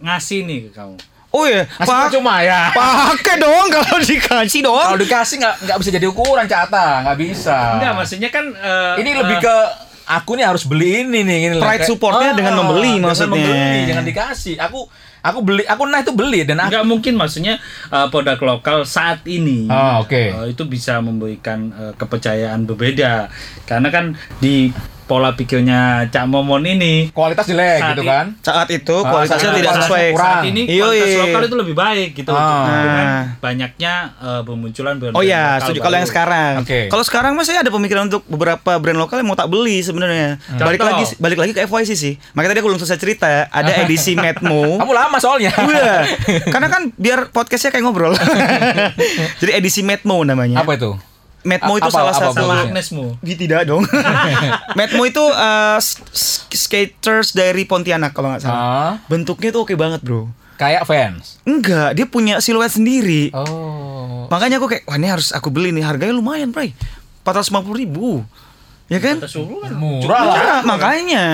[0.00, 0.96] ngasih nih ke kamu.
[1.28, 2.72] Oh iya, Pak, cuma ya.
[2.72, 4.80] pakai dong kalau dikasih dong.
[4.80, 7.76] Kalau dikasih nggak nggak bisa jadi ukuran cata, nggak bisa.
[7.76, 9.56] Enggak, maksudnya kan eh, Ini lebih eh, ke
[10.06, 13.36] aku nih harus beli ini nih ini Pride supportnya dengan membeli dengan maksudnya.
[13.36, 14.86] membeli jangan dikasih aku
[15.26, 17.54] aku beli aku nah itu beli dan aku Enggak mungkin maksudnya
[17.88, 20.14] eh, produk lokal saat ini Ah, oke.
[20.14, 23.28] eh, itu bisa memberikan eh, kepercayaan berbeda
[23.64, 24.04] karena kan
[24.38, 24.70] di
[25.06, 29.74] pola pikirnya Cak Momon ini kualitas jelek Saat gitu kan Saat itu Ah, kualitasnya tidak
[29.78, 30.06] sesuai.
[30.10, 30.26] kurang.
[30.34, 31.20] saat ini Iya, kualitas iya.
[31.22, 32.66] lokal itu lebih baik gitu Ah.
[32.66, 33.06] dengan
[33.38, 36.52] banyaknya eh, bermunculan brand Oh iya, setuju kalau yang sekarang.
[36.60, 36.80] Oke.
[36.86, 40.42] Kalau sekarang mas saya ada pemikiran untuk beberapa brand lokal yang mau tak beli sebenarnya.
[40.52, 40.98] Balik Contoh.
[40.98, 42.14] lagi balik lagi ke FYC sih.
[42.32, 43.32] Makanya tadi aku belum selesai cerita.
[43.48, 44.76] Ada edisi Metmo.
[44.76, 45.94] kamu lama soalnya Iya.
[46.52, 48.12] Karena kan biar podcastnya kayak ngobrol.
[49.38, 50.58] Jadi edisi Metmo namanya.
[50.58, 50.98] apa itu
[51.46, 52.64] Metmo itu Apa- salah apa satu sama bagusnya?
[52.66, 53.82] Agnesmu tidak dong.
[54.78, 56.02] Metmo itu eh, s-
[56.48, 58.58] skaters dari Pontianak kalau nggak salah.
[58.58, 60.26] Ah, Bentuknya tuh oke banget bro.
[60.56, 63.28] kayak fans Enggak, dia punya siluet sendiri.
[63.30, 65.84] oh Makanya aku kayak, wah ini harus aku beli nih.
[65.84, 66.74] Harganya lumayan, Bray.
[67.22, 68.26] 450 ribu.
[68.86, 69.18] Ya kan?
[69.20, 71.24] suruh kan murah lah Murah, makanya.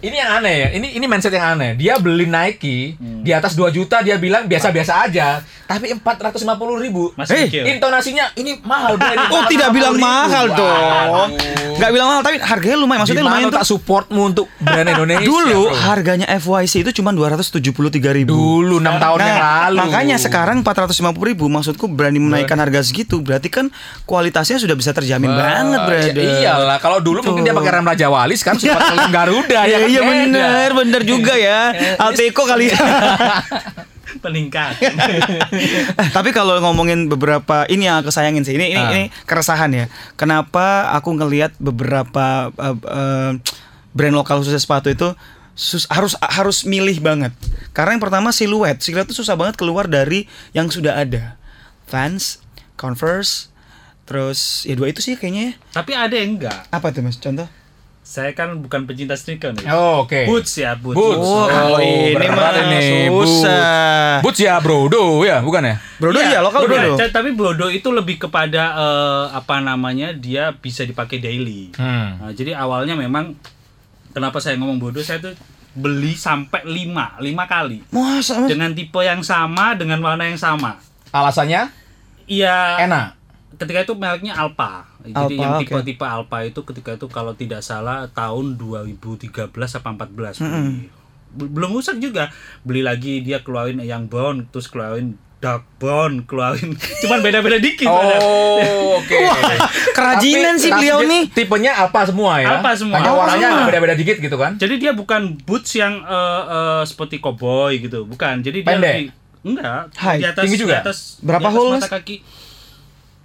[0.00, 3.70] ini yang aneh ya ini ini mindset yang aneh dia beli Nike di atas 2
[3.70, 6.42] juta dia bilang biasa-biasa aja tapi 450
[6.80, 10.02] ribu masih Eh, mikir intonasinya ini mahal bro ini Oh, tidak 450 bilang ribu.
[10.02, 11.28] mahal dong.
[11.78, 12.98] Nggak bilang mahal, tapi harganya lumayan.
[12.98, 13.70] Maksudnya Gimana lumayan tak tuh.
[13.70, 15.78] supportmu untuk brand Indonesia Dulu bro?
[15.78, 17.62] harganya FYC itu cuma 273
[18.16, 18.34] ribu.
[18.34, 23.20] dulu 6 tahun yang lalu Nah, makanya sekarang 450 ribu maksudku berani menaikkan harga segitu
[23.20, 23.70] berarti kan
[24.02, 26.14] kualitasnya sudah bisa terjamin Wah, banget brother.
[26.16, 29.60] ya iyalah kalau dulu mungkin dia pakai rem Raja Wali sekarang sudah pakai rem Garuda
[29.62, 31.70] ya Iya kan iya bener bener juga ya.
[32.02, 32.78] Alteco kali ya.
[34.18, 34.74] peningkat
[36.16, 38.56] Tapi kalau ngomongin beberapa ini yang aku sayangin sih.
[38.56, 38.90] Ini ini, Ah.
[38.90, 39.86] ini keresahan ya.
[40.14, 43.30] Kenapa aku ngelihat beberapa eh, eh,
[43.90, 45.08] brand lokal khususnya sepatu itu
[45.52, 47.30] sus- harus harus milih banget.
[47.70, 48.80] Karena yang pertama siluet.
[48.80, 51.36] Siluet itu susah banget keluar dari yang sudah ada.
[51.86, 52.42] Vans,
[52.74, 53.52] Converse,
[54.08, 55.52] terus ya dua itu sih kayaknya.
[55.52, 55.76] ya.
[55.76, 57.20] tapi ada yang enggak Apa tuh Mas?
[57.20, 57.44] Contoh?
[58.08, 61.28] saya kan bukan pecinta sneaker nih oh, oke boots ya boots, Boots.
[61.28, 64.24] Oh, kalau ini mah ini, susah.
[64.24, 66.96] Boots ya bro do ya bukan ya Brodo iya, lokal Brodo.
[66.96, 67.04] Brodo.
[67.04, 71.74] Tapi Brodo itu lebih kepada eh, apa namanya dia bisa dipakai daily.
[71.76, 72.08] hmm.
[72.24, 73.36] Nah, jadi awalnya memang
[74.16, 75.36] kenapa saya ngomong Brodo saya tuh
[75.76, 78.48] beli sampai 5, 5 kali Masa Mas?
[78.48, 80.80] dengan tipe yang sama dengan warna yang sama.
[81.12, 81.68] alasannya
[82.24, 82.88] Iya.
[82.88, 83.17] enak
[83.58, 84.86] Ketika itu mereknya Alpha.
[85.00, 90.38] Jadi Alpha, yang tipe-tipe Alpha itu ketika itu kalau tidak salah tahun 2013 apa 14
[90.38, 90.86] beli.
[91.28, 92.30] Bel- Belum rusak juga.
[92.62, 97.86] Beli lagi dia keluarin yang brown terus keluarin dark brown, keluarin cuman beda-beda dikit.
[97.86, 99.18] Oh, oke.
[99.92, 101.22] kerajinan Tapi- sih beliau nih.
[101.28, 102.56] Tipenya apa semua ya?
[102.56, 102.96] Alpha semua.
[102.96, 104.54] Hanya Alpha warnanya beda-beda dikit gitu kan?
[104.54, 108.38] Jadi dia bukan boots yang eh, eh, seperti cowboy gitu, bukan.
[108.38, 108.94] Jadi dia Pendek?
[108.96, 109.06] lebih
[109.38, 110.18] enggak High.
[110.18, 110.74] di atas Tinggi juga?
[110.74, 112.16] di atas Berapa di atas hole, mata kaki.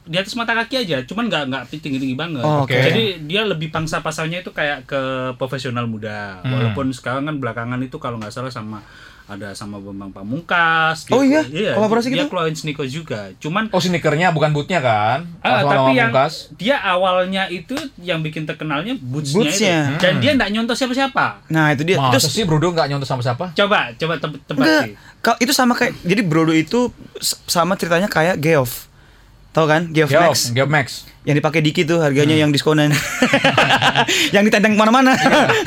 [0.04, 2.42] Di atas mata kaki aja, cuman nggak nggak tinggi-tinggi banget.
[2.42, 2.72] Oh, oke.
[2.72, 5.02] Jadi dia lebih pangsa pasarnya itu kayak ke
[5.34, 6.40] profesional muda.
[6.40, 6.52] Hmm.
[6.52, 8.84] Walaupun sekarang kan belakangan itu kalau nggak salah sama
[9.24, 11.48] ada sama Bambang Pamungkas Oh iya?
[11.72, 12.28] Kolaborasi dia gitu?
[12.28, 13.32] keluarin sneakers juga.
[13.40, 15.24] Cuman Oh, sneakernya bukan bootnya kan?
[15.40, 16.52] Ah, tapi yang Pamungkas.
[16.54, 19.78] dia awalnya itu yang bikin terkenalnya bootsnya, Bootsnya.
[19.90, 20.04] itu.
[20.04, 21.48] Dan dia nggak nyontoh siapa-siapa.
[21.48, 21.96] Nah, itu dia.
[21.96, 23.56] Masa Terus sih Brudo nggak nyontoh sama siapa?
[23.56, 24.94] Coba, coba teb- tebak Enggak, sih.
[25.24, 26.92] kalau itu sama kayak jadi Brodo itu
[27.48, 28.92] sama ceritanya kayak Geoff.
[29.54, 29.82] Tahu kan?
[29.88, 31.06] Geoff Yo, Max.
[31.24, 32.42] Yang dipakai Diki tuh harganya Hmm.
[32.42, 32.90] yang diskonan.
[34.36, 35.14] yang ditenteng ke mana-mana.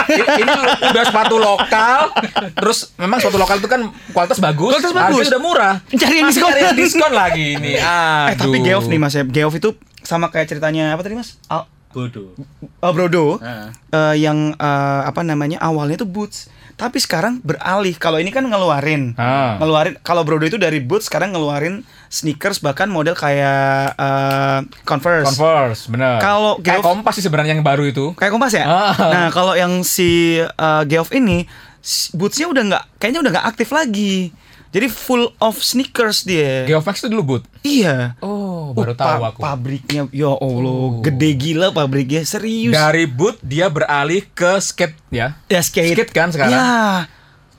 [0.06, 0.50] I- ini
[0.84, 2.10] udah sepatu lokal,
[2.52, 5.26] terus memang sepatu lokal itu kan kualitas bagus, Kualitas harganya bagus.
[5.28, 5.74] udah murah.
[5.88, 6.50] Cari yang diskon.
[6.50, 7.72] cari yang diskon lagi ini.
[7.80, 8.66] eh tapi Aduh.
[8.66, 9.24] Geoff nih Mas ya.
[9.24, 9.70] Geoff itu
[10.02, 11.38] sama kayak ceritanya apa tadi Mas?
[11.46, 12.36] Al bodoh.
[12.78, 13.38] Oh, Brodo.
[13.38, 13.68] Heeh.
[13.88, 19.16] eh, yang eh, apa namanya awalnya itu boots tapi sekarang beralih kalau ini kan ngeluarin
[19.16, 19.56] Ah.
[19.56, 23.56] ngeluarin kalau Brodo itu dari boots sekarang ngeluarin sneakers bahkan model kayak
[23.92, 25.26] eh, Converse.
[25.28, 26.18] Converse, bener.
[26.18, 28.12] Kalau kayak kompas sih sebenarnya yang baru itu.
[28.12, 28.94] kayak kompas ya Ah.
[29.08, 31.44] nah kalau yang si eh, Geoff ini
[32.12, 34.34] bootsnya udah nggak kayaknya udah nggak aktif lagi
[34.68, 37.42] jadi full of sneakers dia Geofax itu dulu boot.
[37.60, 39.38] iya Oh, Uh, baru tahu pa- aku.
[39.40, 40.98] pabriknya ya Allah Oh.
[40.98, 45.38] gede gila pabriknya serius Dari boot dia beralih ke skate ya.
[45.46, 46.50] ya skate, Skate kan sekarang?
[46.52, 47.06] ya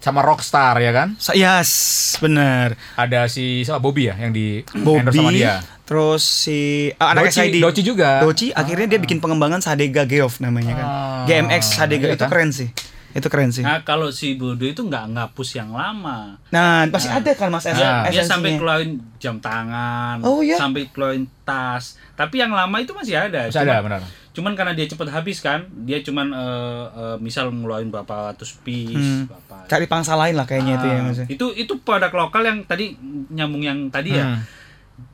[0.07, 1.07] Sama Rockstar ya kan?
[1.17, 1.69] Sa- Yes,
[2.17, 2.79] benar.
[2.95, 5.59] Ada si siapa Bobby ya yang di endorse sama Bobby, dia.
[5.83, 6.59] terus si
[6.95, 7.55] ah, anak Doci- SID.
[7.59, 8.09] Doci juga.
[8.19, 10.85] Doci akhirnya dia bikin pengembangan Sadega Geoff namanya kan.
[10.85, 12.29] Ah, GMX Sadega iya itu kan?
[12.29, 12.71] keren sih.
[13.09, 13.65] Itu keren sih.
[13.65, 16.37] Nah, kalau si bodoh itu nggak ngapus yang lama.
[16.47, 17.73] Nah, pasti ada kan Mas Ah.
[17.73, 20.55] Dia, es- dia sampai keluarin jam tangan, Oh, iya?
[20.55, 21.97] sampai keluarin tas.
[22.13, 23.49] Tapi yang lama itu masih ada.
[23.49, 24.01] Masih ada, Cuman- benar.
[24.37, 28.93] Cuman karena dia cepat habis kan, dia cuman eh, eh, misal ngeluarin berapa ratus piece,
[28.93, 29.25] Hmm.
[29.25, 29.65] berapa.
[29.65, 31.17] Cari pangsa lain lah kayaknya itu ya Ah, Mas.
[31.17, 31.25] ya.
[31.27, 32.93] Itu itu produk lokal yang tadi
[33.27, 34.25] nyambung yang tadi ya.
[34.29, 34.45] Hmm.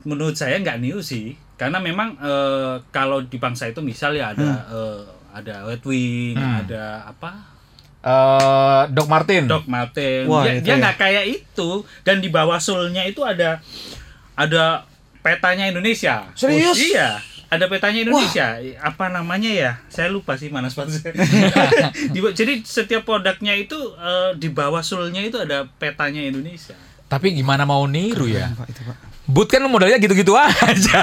[0.04, 4.44] Menurut saya nggak new sih, karena memang eh, kalau di bangsa itu misal ya ada
[4.68, 5.00] eh,
[5.32, 6.60] ada Red Wing, Hmm.
[6.60, 7.32] ada apa?
[8.00, 9.48] Eh, Doc Martin.
[9.48, 10.28] Doc Marten.
[10.28, 10.80] Wah, dia itu dia ya.
[10.84, 11.68] nggak kayak itu
[12.00, 13.64] dan di bawah sulnya itu ada
[14.34, 14.84] ada
[15.20, 16.28] petanya Indonesia.
[16.34, 16.76] Serius?
[16.76, 17.16] iya.
[17.54, 18.46] Ada petanya Indonesia.
[18.80, 19.72] Apa namanya ya?
[19.86, 21.14] Saya lupa sih mana sponsor.
[22.38, 26.74] Jadi setiap produknya itu eh, di bawah sulnya itu ada petanya Indonesia.
[27.06, 28.50] Tapi gimana mau niru ya?
[28.52, 28.96] Pak, itu, Pak.
[29.24, 31.00] Boot kan modelnya gitu-gitu aja.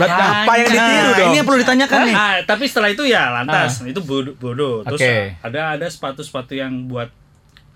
[0.00, 1.28] Berarti apa yang ditiru Nah, dong?
[1.28, 2.16] ini yang perlu ditanyakan nih.
[2.16, 4.32] Ah, tapi setelah itu ya lantas itu bodoh.
[4.40, 4.80] bodoh.
[4.88, 5.16] Terus Oke.
[5.44, 7.12] ada ada sepatu-sepatu yang buat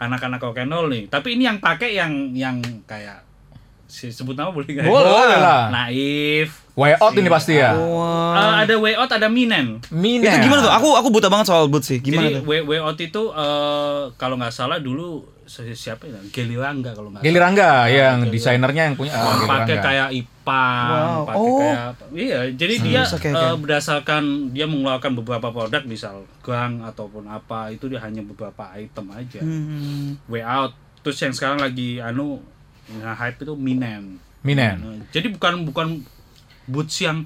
[0.01, 1.13] anak-anak roll nih.
[1.13, 2.57] Tapi ini yang pakai yang yang
[2.89, 3.21] kayak
[3.85, 4.89] si sebut nama boleh nggak?
[4.89, 5.69] Boleh lah.
[5.69, 6.66] Naif.
[6.77, 7.73] Way out ini pasti ya.
[7.73, 8.37] Wah.
[8.37, 9.81] Eh, ada way out, ada minen.
[9.89, 10.21] Mine.
[10.23, 10.69] Itu gimana tuh?
[10.71, 11.99] Aku aku buta banget soal boots sih.
[11.99, 12.43] Gimana Jadi tuh?
[12.45, 16.21] way, way out itu eh, kalau nggak salah dulu si- siapa ya?
[16.29, 17.45] Geli Rangga kalau nggak Gili salah.
[17.49, 21.21] Rangga yang Gili desainernya yang punya ah, Gili pakai kayak Ipang, Wow.
[21.25, 21.59] pakai Oh.
[21.59, 21.81] kayak
[22.13, 22.41] iya.
[22.53, 23.57] Jadi dia Serius, oke, eh, oke.
[23.59, 29.41] berdasarkan dia mengeluarkan beberapa produk, misal gang ataupun apa itu dia hanya beberapa item aja.
[29.41, 30.21] Hmm.
[30.29, 30.77] Way out.
[31.01, 32.37] Terus yang sekarang lagi anu
[32.93, 34.21] nah hype itu Minen.
[34.45, 34.77] Minen.
[34.77, 36.05] Nah, Jadi bukan bukan
[36.67, 37.25] boots yang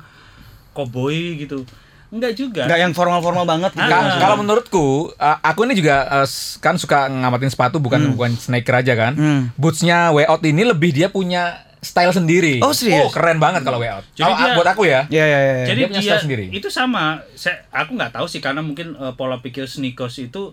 [0.70, 1.64] cowboy gitu.
[2.10, 2.66] Enggak juga.
[2.66, 3.86] Nggak yang formal-formal banget gitu.
[3.86, 4.18] Ka- Ah.
[4.18, 8.74] Kalau menurutku, uh, aku ini juga uh, s- kan suka ngamatin sepatu bukan bukan sneaker
[8.76, 9.12] aja kan.
[9.14, 9.42] Hmm.
[9.54, 12.58] Bootsnya way out ini lebih dia punya style sendiri.
[12.58, 12.98] Oh, serius?
[13.00, 14.02] Oh keren banget kalau way out.
[14.10, 15.00] Jadi Kalau dia- buat aku ya.
[15.06, 15.54] Iya iya iya.
[15.64, 16.44] Jadi Dia punya dia, style sendiri.
[16.50, 17.22] itu sama.
[17.32, 20.50] Saya aku nggak tahu sih karena mungkin eh, pola pikir sneakers itu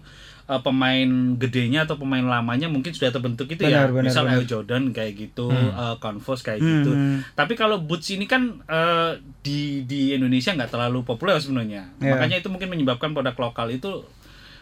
[0.48, 3.86] uh, pemain gedenya atau pemain lamanya mungkin sudah terbentuk itu ya.
[3.86, 4.48] benar, ya benar, misal benar.
[4.48, 5.72] Jordan kayak gitu hmm.
[5.76, 6.68] uh, Converse kayak hmm.
[6.72, 7.18] gitu hmm.
[7.36, 12.16] tapi kalau boots ini kan uh, di di Indonesia nggak terlalu populer sebenarnya yeah.
[12.16, 14.04] makanya itu mungkin menyebabkan produk lokal itu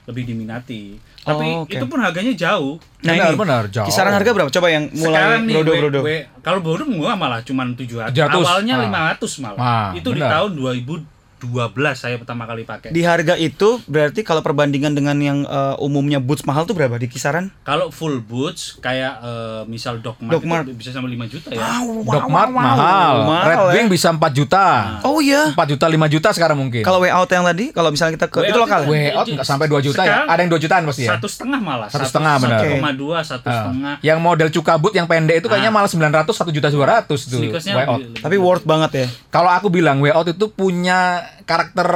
[0.06, 1.02] lebih diminati.
[1.26, 1.82] Oh, Tapi okay.
[1.82, 2.78] itu pun harganya jauh.
[3.02, 3.90] Nah, benar, ini, benar, jauh.
[3.90, 4.54] Kisaran harga berapa?
[4.54, 6.00] Coba yang mulai Sekarang nih, brodo, brodo.
[6.46, 8.14] Kalau brodo gua malah cuma tujuh 700.
[8.30, 9.18] Awalnya ah.
[9.18, 9.58] ratus malah.
[9.58, 10.30] Ah, itu benar.
[10.30, 10.52] di tahun
[10.86, 11.15] 2000
[11.46, 12.90] 12 saya pertama kali pakai.
[12.90, 17.06] Di harga itu berarti kalau perbandingan dengan yang uh, umumnya boots mahal tuh berapa di
[17.06, 17.54] kisaran?
[17.62, 21.62] Kalau full boots kayak uh, misal doc mart bisa sama 5 juta ya.
[21.62, 23.16] Wow, wow, Dogmart wow, mahal.
[23.24, 23.48] mahal.
[23.48, 23.74] Red eh.
[23.78, 23.94] Wing ya.
[23.94, 24.66] bisa 4 juta.
[25.06, 25.54] Oh iya.
[25.54, 26.82] 4 juta 5 juta sekarang mungkin.
[26.82, 28.82] Kalau way out yang tadi kalau misalnya kita ke way itu lokal.
[28.90, 30.06] Way out nggak sampai 2 juta ya?
[30.06, 30.34] sekarang, ya.
[30.34, 31.12] Ada yang 2 jutaan pasti ya.
[31.18, 31.88] Satu setengah malah.
[31.92, 32.60] Satu setengah benar.
[32.66, 33.54] 1,2 satu ah.
[33.54, 33.96] setengah.
[34.02, 35.76] Yang model cuka boot yang pendek itu kayaknya ah.
[35.76, 37.42] malah 900 1 juta 200 tuh.
[37.52, 38.02] Way out.
[38.22, 39.08] Tapi worth banget ya.
[39.30, 41.88] Kalau aku bilang way out itu punya karakter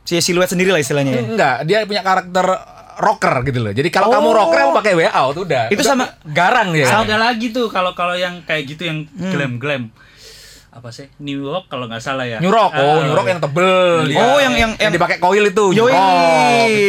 [0.00, 1.22] Si siluet sendiri lah istilahnya ya.
[1.22, 2.42] enggak, dia punya karakter
[2.98, 3.70] rocker gitu loh.
[3.70, 4.12] Jadi kalau Oh.
[4.12, 5.64] kamu rocker kamu pakai way out udah.
[5.68, 6.88] Itu Udah sama- garang ya.
[6.98, 9.30] Ada lagi tuh kalau kalau yang kayak gitu yang Hmm.
[9.30, 9.92] glam-glam.
[10.70, 11.10] Apa sih?
[11.18, 12.38] New York kalau nggak salah ya.
[12.38, 14.06] New Rock, oh, Ah, New Rock yang tebel.
[14.06, 14.22] dia.
[14.22, 15.64] Oh, yang- yang- yang- dipakai koil itu.
[15.68, 15.82] New.
[15.82, 15.98] Rock,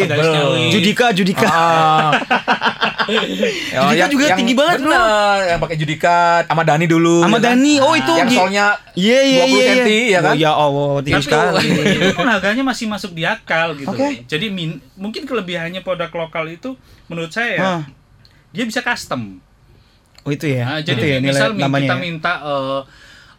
[0.06, 0.70] Garisnya tebel.
[0.70, 1.48] Judika, Judika.
[1.50, 2.12] Ah.
[3.10, 4.92] Judika yang- juga yang- tinggi banget, bro.
[4.92, 6.16] bener, Yang pakai Judika
[6.46, 7.16] sama Dani dulu.
[7.20, 7.48] Sama ya kan?
[7.52, 7.74] Dani.
[7.80, 9.74] Oh, itu yang solnya Iya iya 20 iya.
[9.74, 10.30] cm ya kan?
[10.30, 11.68] Oh, ya Allah, tinggi Tapi sekali.
[11.98, 13.90] itu pun harganya masih masuk di akal gitu.
[13.90, 14.24] Oke.
[14.26, 17.82] Jadi min- mungkin kelebihannya produk lokal itu menurut saya ya, Hah.
[18.48, 19.42] dia bisa custom.
[20.22, 20.64] Oh itu ya.
[20.64, 21.82] Nah, itu jadi ya nilai misal mi- namanya.
[21.82, 22.00] kita ya.
[22.00, 22.80] minta eh,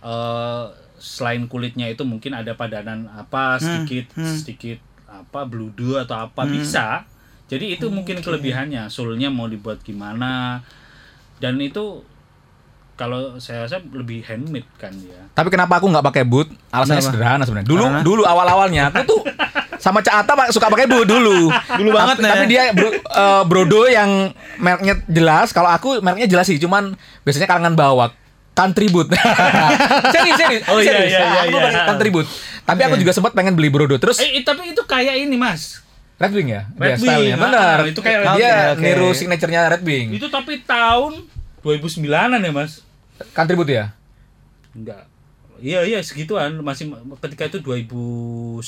[0.02, 0.64] eh,
[0.98, 4.36] selain kulitnya itu mungkin ada padanan apa sedikit hmm.
[4.36, 7.06] sedikit apa bludu atau apa bisa.
[7.46, 8.88] Jadi itu mungkin kelebihannya.
[8.88, 10.62] Sulnya mau dibuat gimana
[11.36, 12.00] dan itu
[12.92, 15.26] kalau saya rasa lebih handmade kan ya.
[15.34, 16.46] Tapi kenapa aku nggak pakai boot?
[16.70, 17.08] Alasannya Kenapa?
[17.10, 17.68] sederhana sebenarnya.
[17.68, 18.00] Dulu Karena?
[18.04, 19.20] dulu awal-awalnya aku tuh
[19.82, 21.50] sama Cak Ata pak- suka pakai boot dulu.
[21.50, 22.32] Dulu banget, tapi, Nah.
[22.38, 24.30] tapi dia bro- eh, Brodo yang
[24.62, 25.50] mereknya jelas.
[25.50, 26.94] Kalau aku mereknya jelas sih, cuman
[27.26, 28.08] biasanya kalangan bawah.
[28.52, 29.08] Contribute.
[30.14, 30.62] serius, serius.
[30.68, 31.10] Oh, iya, serius.
[31.16, 31.64] iya, iya, Aku iya.
[31.64, 32.28] pakai Contribute.
[32.62, 33.02] Tapi aku Oke.
[33.02, 33.96] juga sempat pengen beli Brodo.
[33.96, 35.80] Terus Eh, tapi itu kayak ini mas.
[36.20, 36.68] Red Wing ya?
[36.78, 37.36] Red Dia Wing, stylenya.
[37.40, 37.78] Benar.
[37.88, 38.72] itu kayak Red dia Wing.
[38.76, 40.08] Oke, niru signaturenya Red Wing.
[40.14, 41.26] Itu tapi tahun
[41.64, 42.84] 2009an ya mas.
[43.32, 43.84] Contribute ya?
[44.70, 45.08] Enggak.
[45.62, 46.90] Iya iya segituan masih
[47.22, 48.58] ketika itu 2009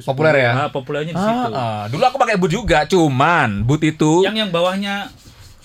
[0.00, 0.50] 2010 Populer ya?
[0.56, 1.40] Ah, populernya di situ.
[1.52, 1.82] Ah, ah.
[1.92, 5.12] Dulu aku pakai boot juga, cuman boot itu Yang yang bawahnya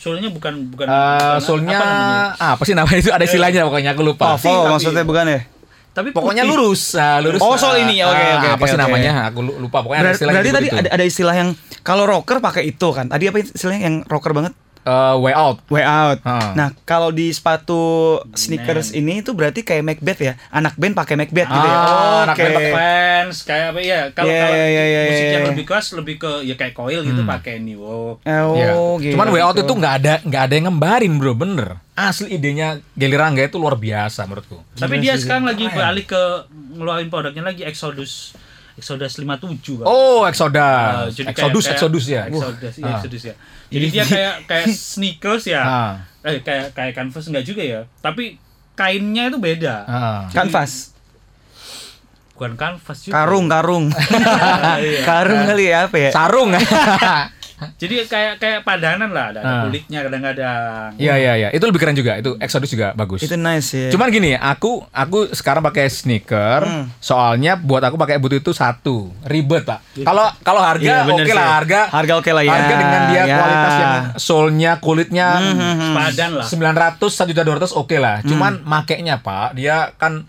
[0.05, 2.53] soalnya bukan bukan, eh, bukan- soalnya apa namanya?
[2.53, 4.23] apa sih namanya itu ada istilahnya pokoknya aku lupa.
[4.31, 5.39] Pavo tapi- maksudnya bukan ya?
[5.91, 6.59] Tapi Pokoknya putih.
[6.59, 7.39] lurus, ah, lurus.
[7.39, 8.83] Oh, soal ini ya, oke, Ah, oke, Apa oke, sih oke.
[8.83, 9.11] namanya?
[9.25, 9.79] Aku lu- lupa.
[9.79, 10.75] Pokoknya ada Berarti, istilah berarti gitu tadi itu.
[10.75, 11.49] ada, ada istilah yang
[11.81, 13.07] kalau rocker pakai itu kan.
[13.07, 14.51] Tadi apa istilahnya yang rocker banget?
[14.85, 15.57] Eh, way out.
[15.65, 16.21] Way out.
[16.21, 16.53] Ah.
[16.53, 17.81] Nah, kalau di sepatu
[18.31, 20.37] sneakers ini itu berarti kayak Macbeth ya.
[20.47, 21.73] Anak band pakai Macbeth gitu ya.
[21.75, 22.43] Ah, anak Oke.
[22.43, 25.49] band pakai fans kayak apa ya kalau Iya, kalau iya, iya, musik yang iya.
[25.49, 28.71] lebih keras lebih ke ya kayak coil gitu pakai New York Oh, Iya.
[29.01, 29.13] gitu.
[29.17, 31.81] Cuman way out itu nggak ada nggak ada yang ngembarin bro, bener.
[31.91, 34.61] Asli idenya Geli Rangga itu luar biasa menurutku.
[34.75, 36.21] tapi dia sekarang lagi balik ke
[36.73, 38.37] ngeluarin produknya lagi Exodus
[38.75, 39.85] Exodus 57 kan.
[39.85, 40.59] Oh, Exodus.
[40.59, 42.21] Ah, kayak- Exodus, kayak- Exodus ya.
[42.27, 42.93] Exodus, iya, Ah.
[42.93, 43.35] Exodus ya.
[43.69, 45.61] Jadi dia kayak kayak sneakers ya.
[45.61, 45.93] Ah.
[46.25, 47.81] Eh kayak kayak canvas enggak juga ya.
[48.01, 48.37] Tapi
[48.75, 49.75] kainnya itu beda.
[49.87, 50.21] Ah.
[50.33, 50.91] kanvas.
[52.35, 53.15] Bukan canvas juga.
[53.15, 53.85] Karung, karung.
[54.83, 55.01] Iya.
[55.07, 56.11] karung kali ya apa ya?
[56.11, 56.51] Sarung.
[57.55, 59.61] Jadi kayak kayak padanan lah, ada, ada Ah.
[59.63, 60.89] kulitnya kadang-kadang.
[60.95, 62.15] Iya iya iya, itu lebih keren juga.
[62.15, 63.21] Itu Exodus juga bagus.
[63.21, 63.89] Itu nice ya.
[63.89, 66.91] Cuman gini, aku aku sekarang pakai sneaker, Hmm.
[66.97, 69.79] soalnya buat aku pakai boot itu satu ribet pak.
[69.97, 71.31] Kalau kalau harga Iya, oke sih.
[71.31, 71.81] lah harga.
[71.89, 72.51] Harga oke lah ya.
[72.51, 73.23] Harga dengan dia Ya.
[73.25, 75.27] Hmm, kualitas yang solnya, kulitnya
[75.81, 76.45] Sepadan lah.
[76.45, 78.19] 900 1 juta 200 oke lah.
[78.21, 80.27] Cuman makainya Pak, dia kan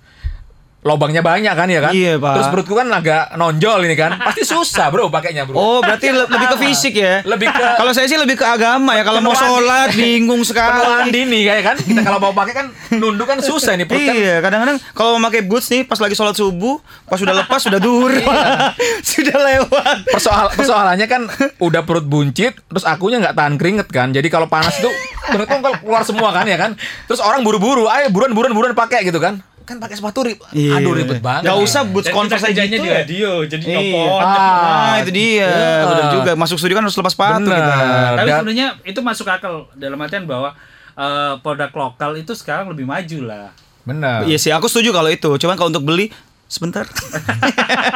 [0.86, 1.90] lobangnya banyak kan ya kan?
[1.90, 2.32] Iya, Pak.
[2.32, 4.14] Terus perutku kan agak nonjol ini kan.
[4.16, 5.52] Pasti susah, Bro, pakainya, Bro.
[5.52, 7.20] Oh, berarti le- lebih ke fisik ya?
[7.20, 9.02] Lebih ke- Kalau saya sih lebih ke agama ya.
[9.02, 11.10] Kalau mau Penuaan sholat bingung Penuaan sekali.
[11.10, 11.76] dini kayak kan.
[11.76, 14.14] Kita kalau mau pakai kan nunduk kan susah ini perut kan.
[14.14, 17.76] Iya, kadang-kadang kalau mau pakai boots nih pas lagi sholat subuh, pas sudah lepas sudah
[17.76, 18.14] duhur.
[19.10, 19.96] sudah lewat.
[20.08, 21.26] Persoal persoalannya kan
[21.58, 24.10] udah perut buncit, terus akunya nggak tahan keringet kan.
[24.10, 24.88] Jadi kalau panas itu
[25.26, 26.78] perut tuh keluar semua kan ya kan.
[27.04, 29.42] Terus orang buru-buru, ayo buruan buruan buruan pakai gitu kan.
[29.66, 30.38] Kan pakai sepatu rib.
[30.54, 30.78] Iya.
[30.78, 31.50] Aduh ribet banget.
[31.50, 33.02] Gak usah boots kita aja gitu di ya.
[33.02, 33.74] radio, jadi Iya.
[33.82, 34.22] nyopot.
[34.22, 35.42] Ah, itu dia.
[35.44, 35.82] Iya.
[35.82, 36.30] Benar juga.
[36.38, 37.58] Masuk studio kan harus lepas sepatu Bener.
[37.58, 37.74] kita.
[38.14, 40.54] Tapi Dan- sebenarnya itu masuk akal dalam artian bahwa
[40.96, 43.52] eh, produk lokal itu sekarang lebih maju lah.
[43.82, 44.24] Bener.
[44.24, 45.28] Iya sih, aku setuju kalau itu.
[45.36, 46.08] Cuman kalau untuk beli
[46.46, 46.86] sebentar.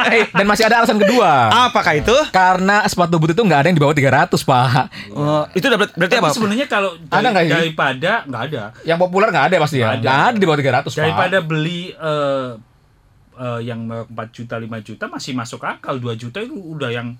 [0.07, 1.47] Eh, dan masih ada alasan kedua.
[1.67, 2.11] Apakah itu?
[2.29, 4.67] Karena sepatu boot itu nggak ada yang di bawah 300, Pak.
[5.11, 6.29] Oh, itu udah ber- berarti Tapi apa?
[6.31, 7.51] sebenarnya kalau Ada dari- sih?
[7.53, 9.87] daripada nggak ada Yang populer nggak ada pasti ya.
[9.89, 10.11] Nggak ada.
[10.25, 10.99] Ada di bawah 300, Pak.
[10.99, 12.49] daripada beli eh,
[13.37, 17.15] eh, yang 4 juta 5 juta masih masuk akal 2 juta itu udah yang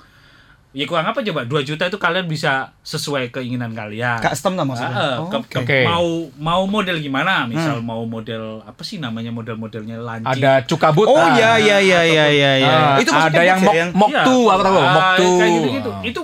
[0.72, 4.94] ya kurang apa coba 2 juta itu kalian bisa sesuai keinginan kalian Custom lah maksudnya?
[4.94, 5.64] Ah, Oh, ke- oke.
[5.66, 10.90] ke- mau mau model gimana misal mau model apa sih namanya model-modelnya lancip ada cuka
[10.90, 11.06] boot.
[11.06, 11.34] Oh ah.
[11.34, 12.72] iya iya iya iya iya iya.
[12.72, 14.24] Ah, itu maksudnya ada yang boots mok ya, yang mok Iya.
[14.24, 15.36] tuh, aku tahu, Ah, mok tuh.
[15.36, 15.92] kayak gitu-gitu.
[16.06, 16.22] Itu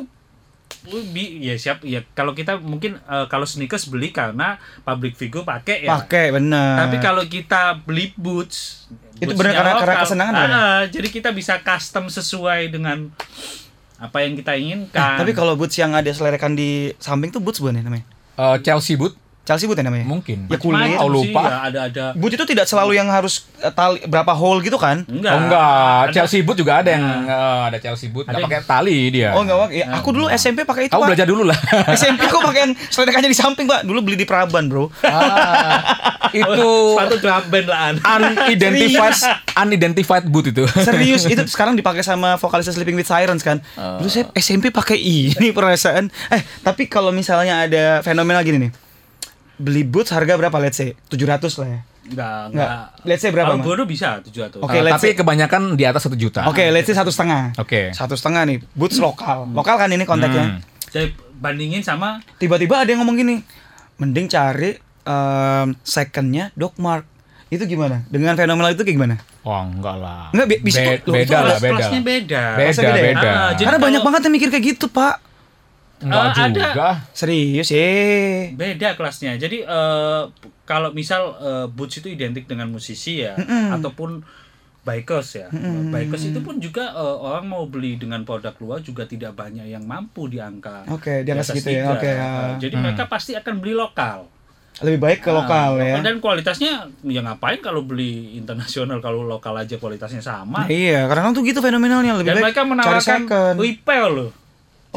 [0.88, 5.44] uh, bi- ya siap ya kalau kita mungkin uh, kalau sneakers beli karena public figure
[5.44, 5.92] pakai ya.
[5.94, 6.88] pakai benar.
[6.88, 10.48] Tapi kalau kita beli boots Itu benar karena- karena kesenangan ah, ya?
[10.48, 13.12] ah, jadi kita bisa custom sesuai dengan
[13.98, 15.18] apa yang kita inginkan.
[15.18, 18.06] Tapi kalau boots yang ada selerekan di samping tuh boots bukan ya namanya?
[18.38, 20.04] Eh, Chelsea boot Chelsea boot ya namanya?
[20.04, 20.44] mungkin.
[20.46, 21.00] Ya kulit.
[21.00, 21.42] Oh, lupa.
[21.42, 25.08] ya, ada ada Boot itu tidak selalu yang harus eh, tali berapa hole gitu kan?
[25.08, 25.32] enggak.
[25.32, 25.72] Oh enggak,
[26.04, 28.98] Ada- Chelsea boot juga ada yang eh, ada Chelsea boot, Ada nggak yang- pakai tali
[29.08, 29.32] dia.
[29.32, 29.72] Oh enggak.
[29.72, 31.08] Ya, aku dulu SMP pakai itu, Pak.
[31.08, 31.56] belajar dulu lah.
[31.96, 33.82] SMP aku pakai yang selerekannya di samping, Pak.
[33.82, 34.92] Dulu beli di Praban, Bro.
[35.02, 35.80] Ah,
[36.30, 37.96] itu sepatu drum band lah An.
[38.04, 39.16] unidentified
[39.58, 40.68] unidentified boot itu.
[40.78, 43.64] Serius, itu sekarang dipakai sama vokalisnya Sleeping with Sirens kan.
[43.76, 46.12] Dulu saya SMP pakai ini perasaan.
[46.28, 48.72] Eh, tapi kalau misalnya ada fenomena gini nih.
[49.58, 50.94] Beli boots harga berapa let's say?
[51.08, 51.82] 700 lah ya.
[52.08, 52.70] Enggak, Enggak.
[52.72, 52.84] enggak.
[53.04, 53.68] Let's say berapa, Kalau Mas?
[53.68, 54.62] Godo bisa 700.
[54.62, 56.46] Oke, Eh, let's tapi say- kebanyakan di atas satu juta.
[56.46, 57.52] Oke, let's say satu setengah.
[57.58, 57.92] Oke.
[57.92, 59.50] Satu setengah nih, boots lokal.
[59.50, 60.46] Lokal kan ini konteksnya.
[60.48, 60.60] Hmm.
[60.88, 63.36] Jadi bandingin sama Tiba-tiba ada yang ngomong gini,
[63.98, 67.04] mending cari em, secondnya Doc Mark.
[67.48, 68.04] Itu gimana?
[68.06, 69.16] Dengan fenomena itu kayak gimana?
[69.42, 70.28] Wah, enggak lah.
[70.32, 71.12] Enggak, bi- bisa Be- tuh.
[71.12, 71.72] Loh, itu beda lah, beda.
[71.74, 72.44] kelasnya beda.
[72.54, 73.04] Beda, beda ya?
[73.04, 73.30] beda.
[73.30, 75.16] Ah, jadi- Karena banyak banget yang mikir kayak gitu, Pak.
[75.98, 76.66] Enggak Eh, ada.
[76.70, 76.90] juga.
[77.12, 78.54] Serius, eh.
[78.54, 79.34] beda kelasnya.
[79.36, 80.22] Jadi eh,
[80.64, 83.34] kalau misal eh, boots itu identik dengan musisi ya
[83.74, 84.22] ataupun
[84.84, 85.48] bikers ya.
[85.90, 89.84] Bikers itu pun juga eh, orang mau beli dengan produk luar juga tidak banyak yang
[89.84, 90.86] mampu di angka.
[90.88, 91.90] Oke, di angka atas segitu ya.
[91.92, 92.54] Oke, Eh, ah.
[92.56, 94.30] Jadi mereka pasti akan beli lokal.
[94.78, 96.06] Lebih baik ke lokal Nah, ya.
[96.06, 100.64] Dan kualitasnya ya ngapain kalau beli internasional kalau lokal aja kualitasnya sama.
[100.64, 103.22] Nah, iya, kadang-kadang tuh gitu fenomenalnya lebih Dan baik mereka menawarkan
[103.58, 104.30] retail loh.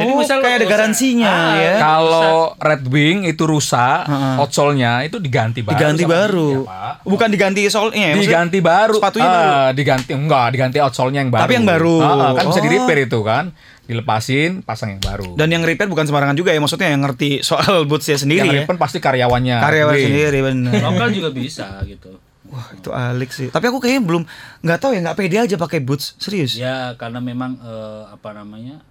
[0.01, 1.75] Jadi oh, misal kayak ada garansinya Ah, ya.
[1.77, 4.35] Kalau Red Wing itu rusak, Heeh.
[4.39, 5.77] outsole-nya itu diganti baru.
[5.77, 6.51] Diganti baru.
[6.65, 6.97] dia.
[7.03, 8.15] Bukan diganti solnya ya.
[8.17, 8.97] diganti baru.
[8.97, 9.77] Sepatunya Ah, baru.
[9.77, 11.43] diganti enggak, diganti outsole-nya yang baru.
[11.45, 11.97] Tapi yang baru.
[12.01, 12.65] Ah, kan bisa Oh.
[12.65, 13.45] di repair itu kan.
[13.85, 15.35] Dilepasin, pasang yang baru.
[15.35, 18.63] Dan yang repair bukan sembarangan juga ya, maksudnya yang ngerti soal bootsnya sendiri yang ya.
[18.63, 19.57] repair pasti karyawannya.
[19.59, 20.07] Karyawan Wing.
[20.07, 20.73] sendiri benar.
[20.81, 22.17] Lokal juga bisa gitu.
[22.47, 23.47] Wah, itu alik sih.
[23.47, 24.23] Tapi aku kayaknya belum
[24.61, 26.15] nggak tahu ya, nggak pede aja pakai boots.
[26.17, 26.55] Serius.
[26.55, 28.83] Ya karena memang eh, apa namanya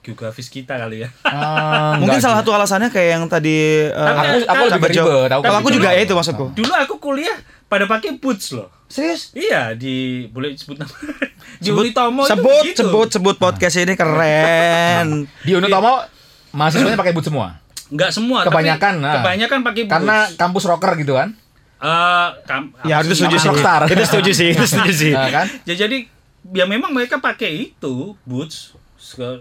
[0.00, 1.08] geografis kita kali ya.
[1.22, 2.44] Ah, Mungkin enggak salah juga.
[2.44, 6.00] satu alasannya kayak yang tadi eh, Tapi- aku lebih ribet, aku Kalau aku juga ya
[6.02, 6.46] itu maksudku.
[6.56, 7.36] Dulu aku kuliah
[7.66, 8.68] pada pakai boots loh.
[8.90, 9.30] Serius?
[9.32, 10.90] Iya di boleh sebut nama.
[11.62, 12.78] di Sebut, Unitomo itu sebut, begitu.
[12.82, 15.06] sebut, sebut podcast ini keren.
[15.46, 16.02] Di Unotomo
[16.50, 17.60] mahasiswanya pakai boot semua.
[17.86, 18.42] Nggak semua.
[18.42, 19.14] Kebanyakan, Tapi nah.
[19.20, 19.94] kebanyakan pakai boots.
[19.94, 21.36] Karena kampus rocker gitu kan.
[21.80, 23.50] Eh, kam- ya itu sih setuju sih.
[23.86, 25.12] Itu setuju sih, itu setuju sih.
[25.14, 25.46] Nah, kan?
[25.64, 26.08] Ya, jadi
[26.50, 28.74] ya memang mereka pakai itu boots.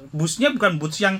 [0.09, 1.17] Bootsnya bukan boots yang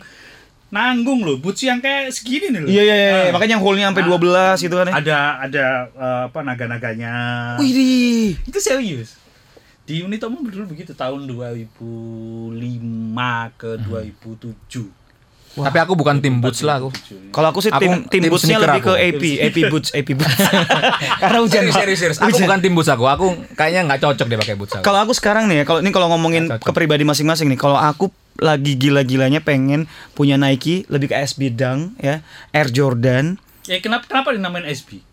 [0.70, 2.70] nanggung loh, boots yang kayak segini nih loh.
[2.70, 3.34] Iya iya iya, Ah.
[3.34, 4.10] makanya yang hole-nya sampai Ah.
[4.10, 4.94] 12 gitu kan ya.
[4.96, 7.14] Ada ada eh, apa naga-naganya.
[7.58, 8.38] Wih.
[8.46, 9.18] Itu serius.
[9.84, 12.54] Di Unitomo dulu begitu tahun 2005
[13.58, 14.86] ke 2007.
[15.50, 16.94] Tapi aku bukan tim boots lah aku.
[17.34, 19.02] Kalau aku sih Aku tim tim tim bootsnya lebih ke aku.
[19.02, 20.38] AP, AP boots, AP boots.
[21.22, 21.66] Karena hujan.
[21.66, 22.18] Serius, serius, serius.
[22.22, 22.46] Aku Hujan.
[22.46, 23.04] bukan tim boots aku.
[23.04, 23.26] Aku
[23.58, 24.84] kayaknya nggak cocok deh pakai boots aku.
[24.86, 28.14] Kalau aku sekarang nih ya, kalau ini kalau ngomongin ke pribadi masing-masing nih, kalau aku
[28.40, 33.36] lagi gila-gilanya pengen punya Nike lebih ke SB Dunk ya, Air Jordan.
[33.64, 35.04] Ya kenapa kenapa dinamain SB?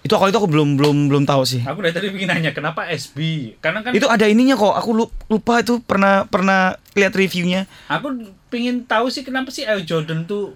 [0.00, 1.60] Itu kalau itu aku belum belum belum tahu sih.
[1.60, 3.18] Aku dari tadi pengen nanya kenapa SB?
[3.58, 4.72] Karena kan Itu ada ininya kok.
[4.72, 7.66] Aku lu- lupa itu pernah pernah lihat reviewnya.
[7.84, 8.14] aku
[8.46, 10.54] pengen tahu sih kenapa sih Air Jordan tuh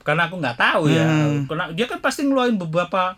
[0.00, 1.04] karena aku nggak tahu ya.
[1.04, 1.44] Hmm.
[1.44, 3.14] Karena dia kan pasti ngeluarin beberapa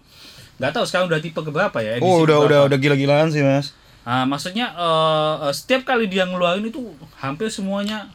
[0.55, 1.97] nggak tahu sekarang udah tipe keberapa ya.
[1.97, 2.45] edisi Oh, udah keberapa.
[2.45, 3.71] udah udah gila-gilaan sih, Mas.
[4.03, 6.83] Ah, maksudnya eh, eh, setiap kali dia ngeluarin itu
[7.17, 8.11] hampir semuanya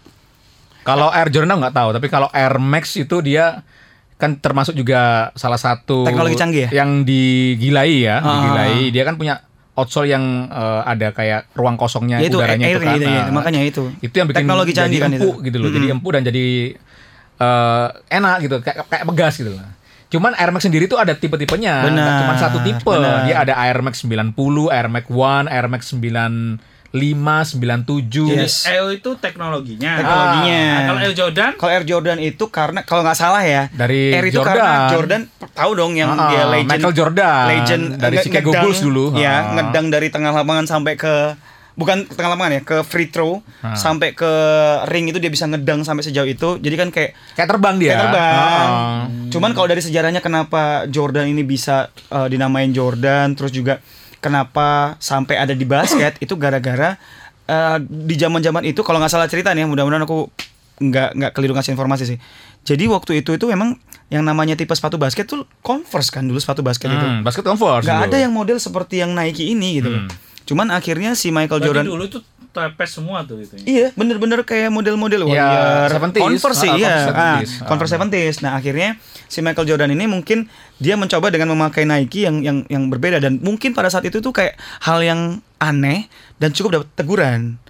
[0.82, 3.62] Kalau Air Jordan nggak tahu, tapi kalau Air Max itu dia
[4.16, 6.70] kan termasuk juga salah satu Teknologi canggih ya?
[6.76, 8.28] yang digilai ya, Ah.
[8.34, 8.74] digilai.
[8.90, 9.40] Dia kan punya
[9.74, 12.96] outsole yang eh, ada kayak ruang kosongnya Ya itu udaranya itu airnya kan.
[12.96, 13.84] gitu ya, Nah, makanya itu.
[14.02, 15.22] itu yang bikin teknologi jadi canggih kan itu.
[15.22, 15.70] empuk gitu loh.
[15.70, 15.96] Jadi Mm-mm.
[15.98, 16.46] empuk dan jadi
[17.38, 19.64] eh, enak gitu, kayak kayak pegas gitu loh.
[20.10, 22.82] Cuman Air Max sendiri tuh ada tipe-tipenya, cuma satu tipe.
[22.84, 23.24] benar.
[23.24, 24.36] Dia ada Air Max 90,
[24.68, 26.58] Air Max One, Air Max 95,
[26.92, 28.10] 97.
[28.32, 28.66] Yes.
[28.66, 29.92] Air itu teknologinya.
[29.96, 30.62] Teknologinya.
[30.66, 34.26] Nah, kalau Air Jordan Kalau Air Jordan itu karena kalau nggak salah ya Dari Air
[34.26, 34.56] itu Jordan.
[34.56, 37.44] karena Jordan tahu dong yang Ah, dia legend Michael Jordan.
[37.48, 39.06] legend Dari nge- Chicago ngedang, Bulls dulu.
[39.14, 39.40] ya Ah.
[39.56, 41.14] ngedang dari tengah lapangan sampai ke
[41.74, 43.72] bukan tengah lapangan ya ke free throw Ah.
[43.72, 44.28] sampai ke
[44.86, 47.90] ring itu dia bisa ngedang sampai sejauh itu jadi kan kayak Kayak terbang dia.
[47.90, 48.68] kayak terbang.
[48.68, 49.04] Ah.
[49.30, 53.80] Cuman kalau dari sejarahnya kenapa Jordan ini bisa uh, dinamain Jordan, terus juga
[54.20, 56.96] kenapa sampai ada di basket itu gara-gara
[57.50, 60.30] uh, di zaman-zaman itu kalau nggak salah cerita nih, mudah-mudahan aku
[60.80, 62.18] nggak nggak keliru ngasih informasi sih.
[62.64, 63.76] Jadi waktu itu itu memang
[64.10, 67.06] yang namanya tipe sepatu basket tuh Converse kan dulu sepatu basket itu.
[67.06, 67.86] Hmm, basket Converse.
[67.86, 69.92] Nggak ada yang model seperti yang Nike ini gitu.
[69.92, 70.08] Hmm.
[70.48, 73.54] Cuman akhirnya si Michael berarti Jordan dulu itu trapez semua tuh itu.
[73.62, 75.46] Iya, bener-bener kayak model-model Ya,
[75.86, 76.20] Warrior, 70s.
[76.20, 77.52] Converse sih, Ah, iya, Converse ah, 70s.
[77.62, 78.00] Converse Ah.
[78.02, 78.36] 70s.
[78.42, 78.90] Nah, akhirnya
[79.26, 83.38] si Michael Jordan ini mungkin dia mencoba dengan memakai Nike yang yang yang berbeda dan
[83.40, 85.22] mungkin pada saat itu tuh kayak hal yang
[85.58, 87.62] aneh dan cukup dapat teguran.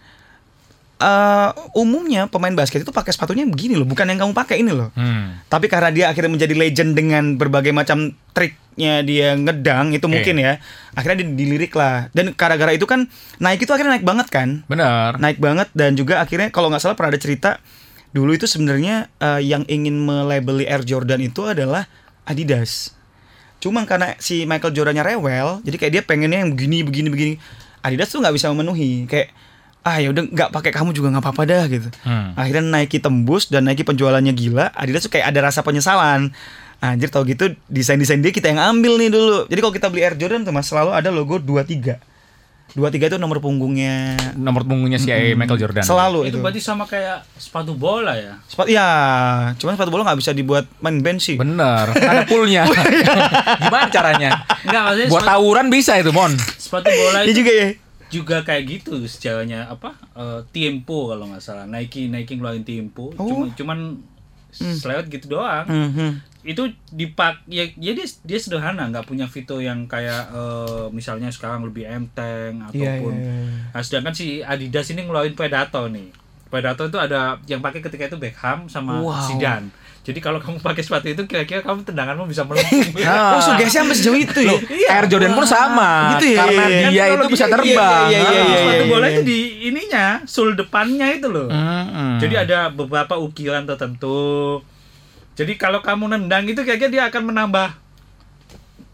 [1.00, 4.92] Eh, umumnya pemain basket itu pakai sepatunya begini loh, bukan yang kamu pakai ini loh.
[5.00, 5.40] Hmm.
[5.48, 10.12] Tapi karena dia akhirnya menjadi legend dengan berbagai macam triknya dia ngedang itu Oke.
[10.12, 10.60] mungkin ya.
[11.00, 12.12] Akhirnya dia dilirik lah.
[12.12, 13.08] Dan gara-gara itu kan
[13.40, 15.16] Nike itu akhirnya naik banget kan Benar.
[15.24, 17.64] naik banget dan juga akhirnya kalau nggak salah pernah ada cerita
[18.12, 21.88] dulu itu sebenarnya eh, yang ingin melabeli Air Jordan itu adalah
[22.28, 22.92] Adidas.
[23.64, 27.34] Cuma karena si Michael Jordannya rewel, jadi kayak dia pengennya yang begini begini begini.
[27.88, 29.08] Adidas tuh nggak bisa memenuhi.
[29.08, 29.32] Kayak
[29.90, 31.90] ah ya udah nggak pakai kamu juga nggak apa-apa dah gitu.
[32.06, 32.38] Hmm.
[32.38, 34.70] Akhirnya Nike tembus dan Nike penjualannya gila.
[34.78, 36.30] Adidas tuh kayak ada rasa penyesalan.
[36.80, 39.50] Anjir tau gitu desain-desain dia kita yang ambil nih dulu.
[39.50, 41.98] Jadi kalau kita beli Air Jordan tuh Mas selalu ada logo 23.
[42.78, 45.82] 23 itu nomor punggungnya Nomor punggungnya si Michael Jordan.
[45.82, 46.46] Selalu itu itu.
[46.46, 48.38] berarti sama kayak sepatu bola ya.
[48.46, 48.88] Sepatu ya,
[49.58, 51.38] cuman sepatu bola nggak bisa dibuat main bench sih.
[51.42, 51.90] Bener.
[52.14, 52.70] Ada poolnya.
[53.66, 54.30] Gimana caranya?
[54.62, 56.32] Enggak maksudnya Buat sepatu, tawuran bisa itu, Mon.
[56.38, 57.68] sepatu bola Iya itu juga ya.
[58.10, 63.26] Juga kayak gitu sejarahnya apa eh, Tiempo kalau nggak salah Nike Nike ngeluarin Tiempo Oh.
[63.26, 63.80] cuman cuman
[64.52, 66.26] selewat gitu doang Mhm.
[66.42, 71.62] itu dipak ya, ya dia dia sederhana nggak punya fitur yang kayak eh, misalnya sekarang
[71.62, 73.70] lebih enteng Iya, ataupun iya, iya.
[73.70, 76.10] nah sedangkan si Adidas ini ngeluarin Predator nih
[76.48, 79.22] Predator itu ada yang pakai ketika itu Beckham sama Wow.
[79.22, 79.70] Zidane.
[80.10, 82.98] Jadi kalau kamu pakai sepatu itu kira-kira kamu tendanganmu bisa melengkung.
[82.98, 83.38] Nah.
[83.38, 84.58] Oh, sugesnya sampai sejauh itu ya.
[84.90, 86.90] Air Jordan pun sama Gitu ya, karena iya, iya.
[86.90, 88.06] dia Kan itu bisa terbang.
[88.10, 88.42] iya, iya, iya, Ah.
[88.42, 89.14] iya, sepatu iya, bola iya.
[89.14, 91.46] itu di ininya, sul depannya itu loh.
[91.46, 92.18] Mm-mm.
[92.18, 94.60] Jadi ada beberapa ukiran tertentu.
[95.34, 97.70] Jadi kalau kamu nendang itu kayaknya dia akan menambah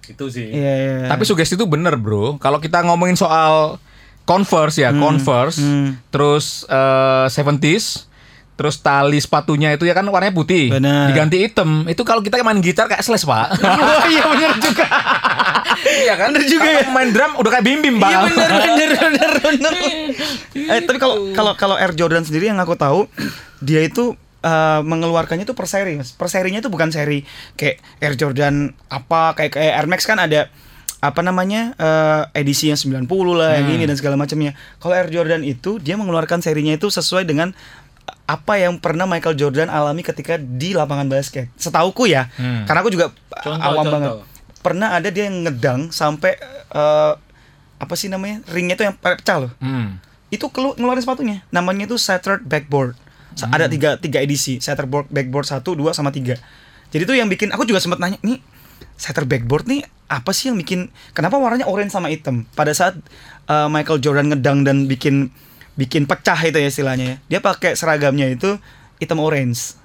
[0.05, 0.51] itu sih.
[0.51, 0.95] Iya, iya.
[1.07, 2.36] Tapi sugesti itu bener bro.
[2.38, 3.80] Kalau kita ngomongin soal
[4.22, 6.09] Converse ya, Converse, hmm.
[6.09, 8.09] terus eh, 70s,
[8.56, 11.12] terus tali sepatunya itu ya kan warnanya putih, Bener.
[11.12, 11.84] diganti hitam.
[11.91, 13.51] Itu kalau kita main gitar kayak slash pak.
[13.60, 14.86] Oh iya benar juga.
[15.84, 16.32] iya kan?
[16.32, 16.88] Bener juga ya.
[16.88, 18.10] main drum udah kayak bim bim pak.
[18.16, 19.74] Iya benar benar benar benar.
[20.56, 23.12] Eh tapi kalau kalau kalau Air Jordan sendiri yang aku tahu
[23.60, 26.16] dia itu eh, mengeluarkannya tuh per seri mas.
[26.16, 27.28] Per serinya itu bukan seri
[27.60, 30.47] kayak Air Jordan apa kayak kayak Air Max kan ada
[31.03, 33.03] apa namanya eh, edisi yang 90
[33.36, 34.56] lah yang ini dan segala macamnya.
[34.80, 37.51] Kalau Air Jordan itu dia mengeluarkan serinya itu sesuai dengan
[38.26, 41.49] apa yang pernah Michael Jordan alami ketika di lapangan basket.
[41.53, 42.30] Setauku ya.
[42.34, 42.66] Hmm.
[42.66, 43.93] Karena aku juga Contoh, awam contoh.
[43.93, 44.12] banget.
[44.60, 46.38] Pernah ada dia yang ngedang sampai
[46.68, 47.14] eh,
[47.76, 48.41] apa sih namanya?
[48.47, 50.01] Ringnya itu yang pecah loh Hmm.
[50.28, 52.97] itu kelu ngeluarin sepatunya namanya itu Shattered Backboard
[53.34, 56.36] Sa- ada tiga tiga edisi Shattered board Backboard satu dua sama tiga
[56.89, 58.41] jadi itu yang bikin aku juga sempat nanya nih
[58.95, 62.97] Shattered Backboard nih apa sih yang bikin kenapa warnanya orange sama hitam pada saat
[63.45, 65.30] uh, Michael Jordan ngedang dan bikin
[65.76, 68.55] bikin pecah itu ya istilahnya ya dia pakai seragamnya itu
[68.99, 69.76] hitam orange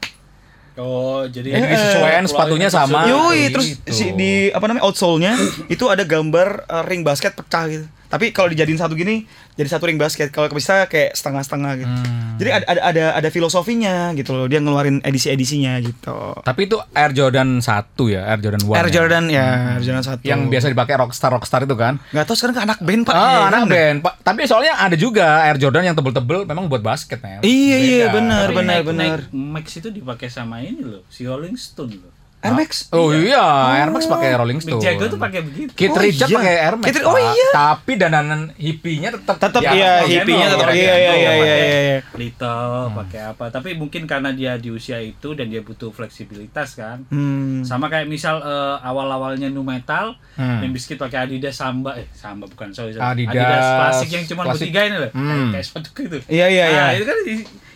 [0.80, 3.04] Oh, jadi Jadi disesuaikan sepatunya sama.
[3.04, 3.60] Yoi, gitu.
[3.60, 5.36] terus si, di apa namanya outsole-nya
[5.68, 7.86] itu ada gambar uh, ring basket pecah gitu.
[8.10, 9.22] Tapi kalau dijadiin satu gini
[9.54, 10.28] jadi satu ring basket.
[10.28, 11.94] Kalau bisa kayak setengah-setengah gitu.
[11.94, 12.34] Hmm.
[12.36, 14.50] Jadi ada, ada ada ada filosofinya gitu loh.
[14.50, 16.34] Dia ngeluarin edisi-edisinya gitu.
[16.42, 17.70] Tapi itu Air Jordan 1
[18.10, 18.74] ya, Air Jordan 1.
[18.74, 19.46] Air Jordan ya,
[19.78, 20.26] Air Jordan satu.
[20.26, 22.02] Yang biasa dipakai rockstar rockstar itu kan.
[22.10, 23.14] nggak tahu sekarang ke anak band Pak.
[23.14, 23.68] Ah, Ya, anak kan?
[23.70, 23.96] band.
[24.02, 24.14] Pak.
[24.26, 27.38] Tapi soalnya ada juga Air Jordan yang tebel-tebel memang buat basket ya.
[27.40, 29.30] Iya iya benar benar benar.
[29.30, 32.19] Max itu dipakai sama ini loh, si Rolling Stone loh.
[32.40, 32.88] Air Max.
[32.90, 33.44] Oh iya,
[33.76, 34.80] Air Max pakai Rolling Mick Stone.
[34.80, 35.70] Jagger tuh pakai begitu.
[35.72, 36.36] Keith Oh Richard iya.
[36.40, 36.86] pakai Air Max.
[36.88, 37.48] Keith- oh iya.
[37.52, 41.54] Tapi dananan hippinya tetap Tetap iya Gendong, tetap pakai iya iya iya iya iya.
[41.60, 41.98] iya.
[42.12, 43.44] Little pakai apa?
[43.48, 47.04] Tapi mungkin karena dia di usia itu dan dia butuh fleksibilitas kan.
[47.06, 47.60] Hmm.
[47.60, 50.64] Sama kayak misal eh, awal-awalnya nu metal, Hmm.
[50.64, 53.04] Limp Bizkit pakai Adidas Samba, eh Samba bukan sorry, sorry.
[53.20, 55.52] Adidas klasik yang cuma bertiga ini loh, Hmm.
[55.52, 56.16] kayak sepatu gitu.
[56.24, 56.80] Iya iya iya.
[56.80, 57.18] Nah, itu kan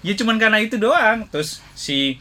[0.01, 1.29] ya cuman karena itu doang.
[1.29, 2.17] Terus si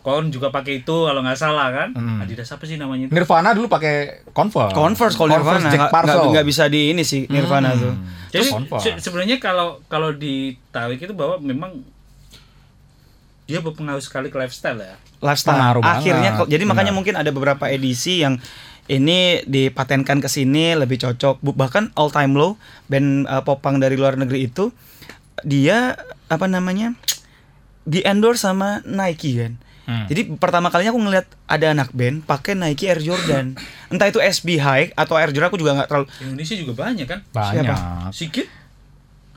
[0.00, 1.88] Kon juga pakai itu kalau nggak salah kan.
[1.92, 2.20] Hmm.
[2.20, 3.12] Adidas apa sih namanya itu?
[3.12, 4.72] Nirvana dulu pakai Converse.
[4.72, 7.92] Converse kalau Nirvana nggak- bisa di ini sih Nirvana tuh.
[8.30, 8.48] Jadi
[8.80, 11.84] se- sebenarnya kalau kalau ditarik itu bahwa memang
[13.44, 14.94] dia berpengaruh sekali ke lifestyle ya.
[15.20, 15.58] lifestyle.
[15.58, 16.48] Pengaruh Akhirnya banget.
[16.48, 16.96] jadi makanya Benar.
[16.96, 18.38] mungkin ada beberapa edisi yang
[18.86, 21.42] ini dipatenkan ke sini lebih cocok.
[21.42, 24.70] Bahkan All Time Low band uh, popang dari luar negeri itu
[25.42, 26.94] dia apa namanya?
[27.80, 29.58] di endorse sama Nike kan.
[29.90, 30.06] Hmm.
[30.06, 33.58] Jadi pertama kalinya aku ngeliat ada anak band pakai Nike Air Jordan.
[33.90, 37.18] Entah itu SB High atau Air Jordan aku juga nggak terlalu Indonesia juga banyak kan.
[37.28, 37.64] Banyak.
[37.66, 37.76] Siapa?
[38.10, 38.46] Sikit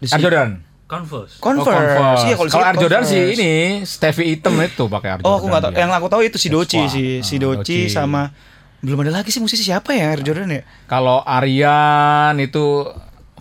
[0.05, 0.49] Air Jordan.
[0.83, 1.41] Converse.
[1.41, 1.65] Converse.
[1.65, 2.23] Oh, Converse.
[2.23, 3.51] Iya, kalau kalau Air Jordan sih ini
[3.83, 5.31] Stevie Item itu pakai Air Jordan.
[5.31, 5.71] Oh, aku nggak tahu.
[5.71, 5.79] dia.
[5.81, 6.91] Yang aku tahu itu si Doci Squad.
[6.91, 7.79] si si Ah, Doci Doci.
[7.89, 8.21] sama
[8.79, 10.61] belum ada lagi sih musisi siapa ya Air Jordan ya?
[10.85, 12.83] Kalau Aryan itu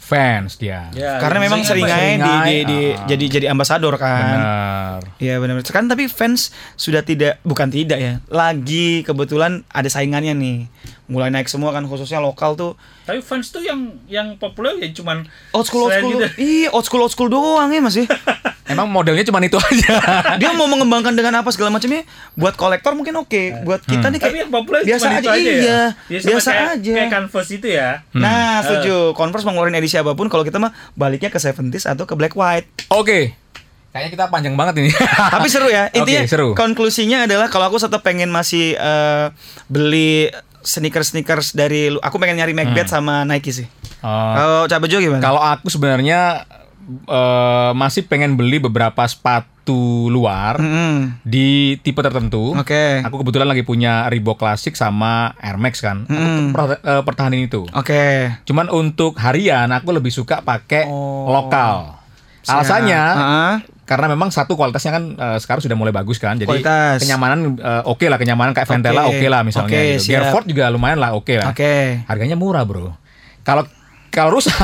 [0.02, 0.90] fans dia.
[0.98, 2.18] Ya, Karena memang sering apa aja ya?
[2.18, 3.06] di, di, di- ah.
[3.06, 4.34] jadi jadi ambasador kan.
[4.34, 5.00] Benar.
[5.22, 5.62] Iya benar.
[5.62, 8.18] Sekarang tapi fans sudah tidak bukan tidak ya.
[8.26, 10.58] Lagi kebetulan ada saingannya nih.
[11.06, 12.74] Mulai naik semua kan khususnya lokal tuh.
[13.06, 15.22] Tapi fans tuh yang yang populer ya cuman
[15.54, 16.18] Old school old school.
[16.18, 16.26] gitu.
[16.36, 18.06] Iya, old school old school doang ya Mas ya.
[18.62, 19.94] Emang modelnya cuma itu aja.
[20.40, 22.06] Dia mau mengembangkan dengan apa segala macamnya
[22.38, 23.66] buat kolektor mungkin oke.
[23.66, 25.58] Buat kita nih kayak Tapi yang populer biasa cuma aja, itu aja iya.
[25.60, 25.82] ya.
[26.08, 26.92] Ya, sama biasa kayak, aja.
[26.94, 27.88] Kayak Converse itu ya.
[28.14, 28.96] Nah, setuju.
[29.12, 32.32] Converse mau ngeluarin edisi apa pun kalau kita mah baliknya ke 70s atau ke black
[32.32, 32.68] white.
[32.88, 33.36] Oke.
[33.92, 34.90] Kayaknya kita panjang banget ini.
[35.36, 35.92] Tapi seru ya.
[35.92, 36.48] Intinya Oke, seru.
[36.56, 39.26] konklusinya adalah kalau aku tetap pengen masih eh,
[39.68, 40.32] beli
[40.64, 43.66] sneakers-sneakers dari lu- aku pengen nyari Macbeth sama Nike sih.
[44.00, 44.08] Oh.
[44.08, 45.20] Kalau Cak Bejo gimana?
[45.20, 46.48] Kalau aku sebenarnya
[47.04, 49.51] eh, masih pengen beli beberapa sepatu
[50.08, 51.22] luar Mm-mm.
[51.22, 52.50] di tipe tertentu.
[52.52, 52.98] Oke.
[53.00, 56.02] Aku kebetulan lagi punya Reebok Classic sama Air Max kan.
[56.02, 56.50] Aku Mm.
[56.50, 57.62] per- eh, pertahanin itu.
[57.68, 58.32] Oke.
[58.42, 61.30] Cuman untuk harian aku lebih suka pakai Oh.
[61.30, 62.00] lokal.
[62.42, 63.52] Alasannya Heeh.
[63.84, 66.34] karena memang satu kualitasnya kan eh, sekarang sudah mulai bagus kan.
[66.34, 66.98] Jadi Kualitas.
[66.98, 69.14] kenyamanan eh, oke lah kenyamanan kayak Ventela Oke.
[69.14, 69.70] oke lah misalnya.
[69.70, 70.10] Oke, gitu.
[70.10, 71.50] Gearford juga lumayan lah oke lah.
[71.50, 72.02] Oke.
[72.04, 72.98] Harganya murah, Bro.
[73.42, 73.62] Kalau
[74.12, 74.54] kalau rusak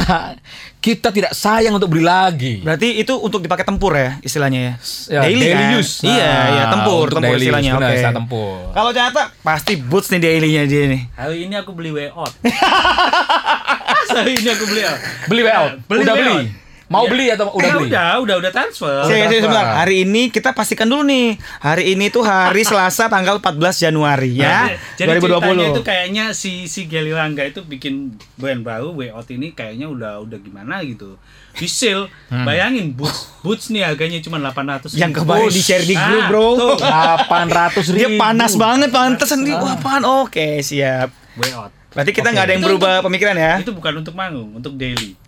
[0.79, 2.61] kita tidak sayang untuk beli lagi.
[2.61, 4.73] Berarti itu untuk dipakai tempur ya istilahnya ya.
[5.09, 5.75] Ya, daily kan?
[5.75, 6.05] use.
[6.05, 7.71] Iya, Nah, iya tempur, untuk tempur daily use, istilahnya.
[7.75, 7.91] Oke.
[7.91, 8.55] istilah tempur.
[8.71, 11.03] Kalau Cata pasti boots nih dailynya dia nih.
[11.17, 12.31] Hari ini aku beli way out.
[14.15, 15.01] Hari ini aku beli out.
[15.27, 15.73] Beli way out?
[15.85, 16.35] Beli Udah way beli?
[16.37, 16.68] out.
[16.89, 17.11] Mau Ya.
[17.11, 17.87] beli atau udah Ya beli?
[17.87, 18.97] udah, udah, udah transfer.
[19.03, 19.45] Saya, saya transfer.
[19.45, 19.67] sebentar.
[19.79, 21.29] Hari ini kita pastikan dulu nih.
[21.59, 24.73] Hari ini tuh hari Selasa tanggal 14 Januari ya.
[24.97, 25.29] Jadi 2020.
[25.39, 29.85] ceritanya itu kayaknya si si Geli Langga itu bikin brand baru Way Out ini kayaknya
[29.85, 31.21] udah udah gimana gitu.
[31.53, 36.23] Di sale, bayangin boots boots nih harganya cuma 800 yang kemarin di share di grup,
[36.23, 36.47] Ah, Bro.
[36.57, 36.75] tuh.
[36.81, 37.99] 800 ribu.
[37.99, 40.09] Dia panas banget pantesan di wah apaan?
[40.23, 41.13] Oke, siap.
[41.35, 41.71] Way Out.
[41.91, 43.55] Berarti kita nggak ada yang Itu berubah pemikiran ya?
[43.61, 45.19] Itu bukan untuk manggung, untuk daily.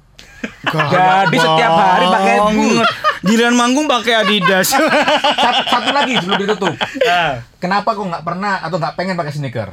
[0.63, 2.89] Jadi setiap hari pakai boot.
[3.21, 4.73] Giliran manggung pakai Adidas.
[5.41, 6.75] Satu, satu lagi sebelum ditutup.
[7.05, 7.45] Ah.
[7.59, 9.69] Kenapa kok nggak pernah atau nggak pengen pakai sneaker?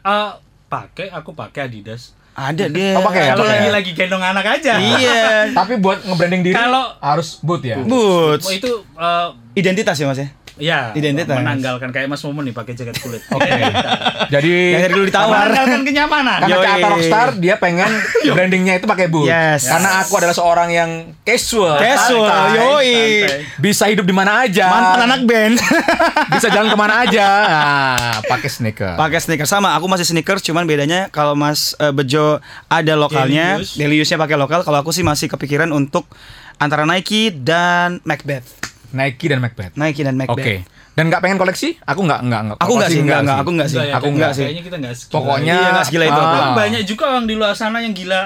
[0.00, 0.30] Eh,
[0.66, 2.16] pakai aku pakai Adidas.
[2.32, 2.92] ada dia.
[2.92, 3.72] Oh, pakai ya, Kalau pakai lagi ya?
[3.72, 4.72] lagi gendong anak aja.
[4.76, 5.22] Iya.
[5.52, 7.80] Tapi buat nge-branding diri Kalau- harus boot ya.
[7.80, 8.44] Boots.
[8.44, 10.28] Oh, itu eh, Identitas ya Mas ya?
[10.56, 11.36] Ya Identitas.
[11.36, 13.20] menanggalkan kayak Mas Momen nih pakai jaket kulit.
[13.36, 13.50] Oke.
[14.26, 15.46] Jadi Yang dari dulu ditawar.
[15.46, 16.38] Menanggalkan kenyamanan.
[16.42, 16.66] karena Yoi.
[16.66, 17.90] kata Rockstar dia pengen
[18.34, 19.28] brandingnya itu pakai boot.
[19.28, 19.68] Yes.
[19.68, 20.90] Karena aku adalah seorang yang
[21.22, 21.76] casual.
[21.76, 22.94] Casual, santai, yoi.
[23.22, 23.40] santai.
[23.56, 24.66] Bisa hidup di mana aja.
[24.66, 25.56] Mantan anak band.
[26.34, 27.26] Bisa jalan ke mana aja.
[27.46, 28.94] Nah, pakai sneaker.
[28.96, 34.00] pakai sneakers sama aku masih sneakers cuman bedanya kalau Mas eh, Bejo ada lokalnya daily
[34.00, 36.08] use-nya pakai lokal kalau aku sih masih kepikiran untuk
[36.56, 38.65] antara Nike dan Macbeth
[38.96, 39.72] Nike dan Macbeth.
[39.74, 40.24] Nike dan Oke.
[40.24, 41.76] Macbeth Dan nggak pengen koleksi?
[41.78, 42.56] Aku nggak nggak nggak.
[42.56, 44.62] aku nggak sih enggak enggak aku enggak sih Enggak ya, aku kayaknya- enggak sih Kayaknya
[44.64, 45.12] kita enggak segila.
[45.14, 46.36] Pokoknya Iya, nggak segila itu aku.
[46.40, 48.22] Ah, banyak juga orang di luar sana yang gila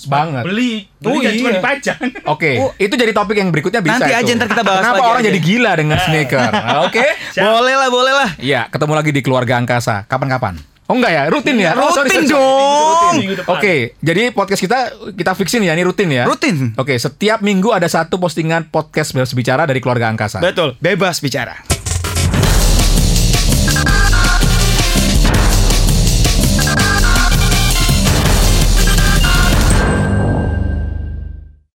[0.00, 0.42] banget.
[0.42, 1.56] beli, beli Oh, kan cuma iya.
[1.60, 2.00] dipajang.
[2.24, 4.20] Oke, itu jadi topik yang berikutnya bisa Nanti itu.
[4.22, 5.28] aja, ntar kita bahas Kenapa lagi orang aja.
[5.28, 6.50] jadi gila dengan sneaker?
[6.88, 7.04] Oke.
[7.36, 10.06] boleh lah boleh lah Iya, ketemu lagi di keluarga angkasa.
[10.06, 10.56] Kapan-kapan?
[10.90, 11.70] Oh enggak ya, rutin ya?
[11.78, 13.46] Oh, sorry, Rutin sorry, dong.
[13.46, 14.78] Oke, jadi podcast kita
[15.14, 16.26] kita fixin ya, ini rutin ya.
[16.26, 16.74] Rutin.
[16.74, 20.42] Oke, setiap minggu ada satu postingan podcast Bebas bicara dari keluarga angkasa.
[20.42, 21.79] betul bebas bicara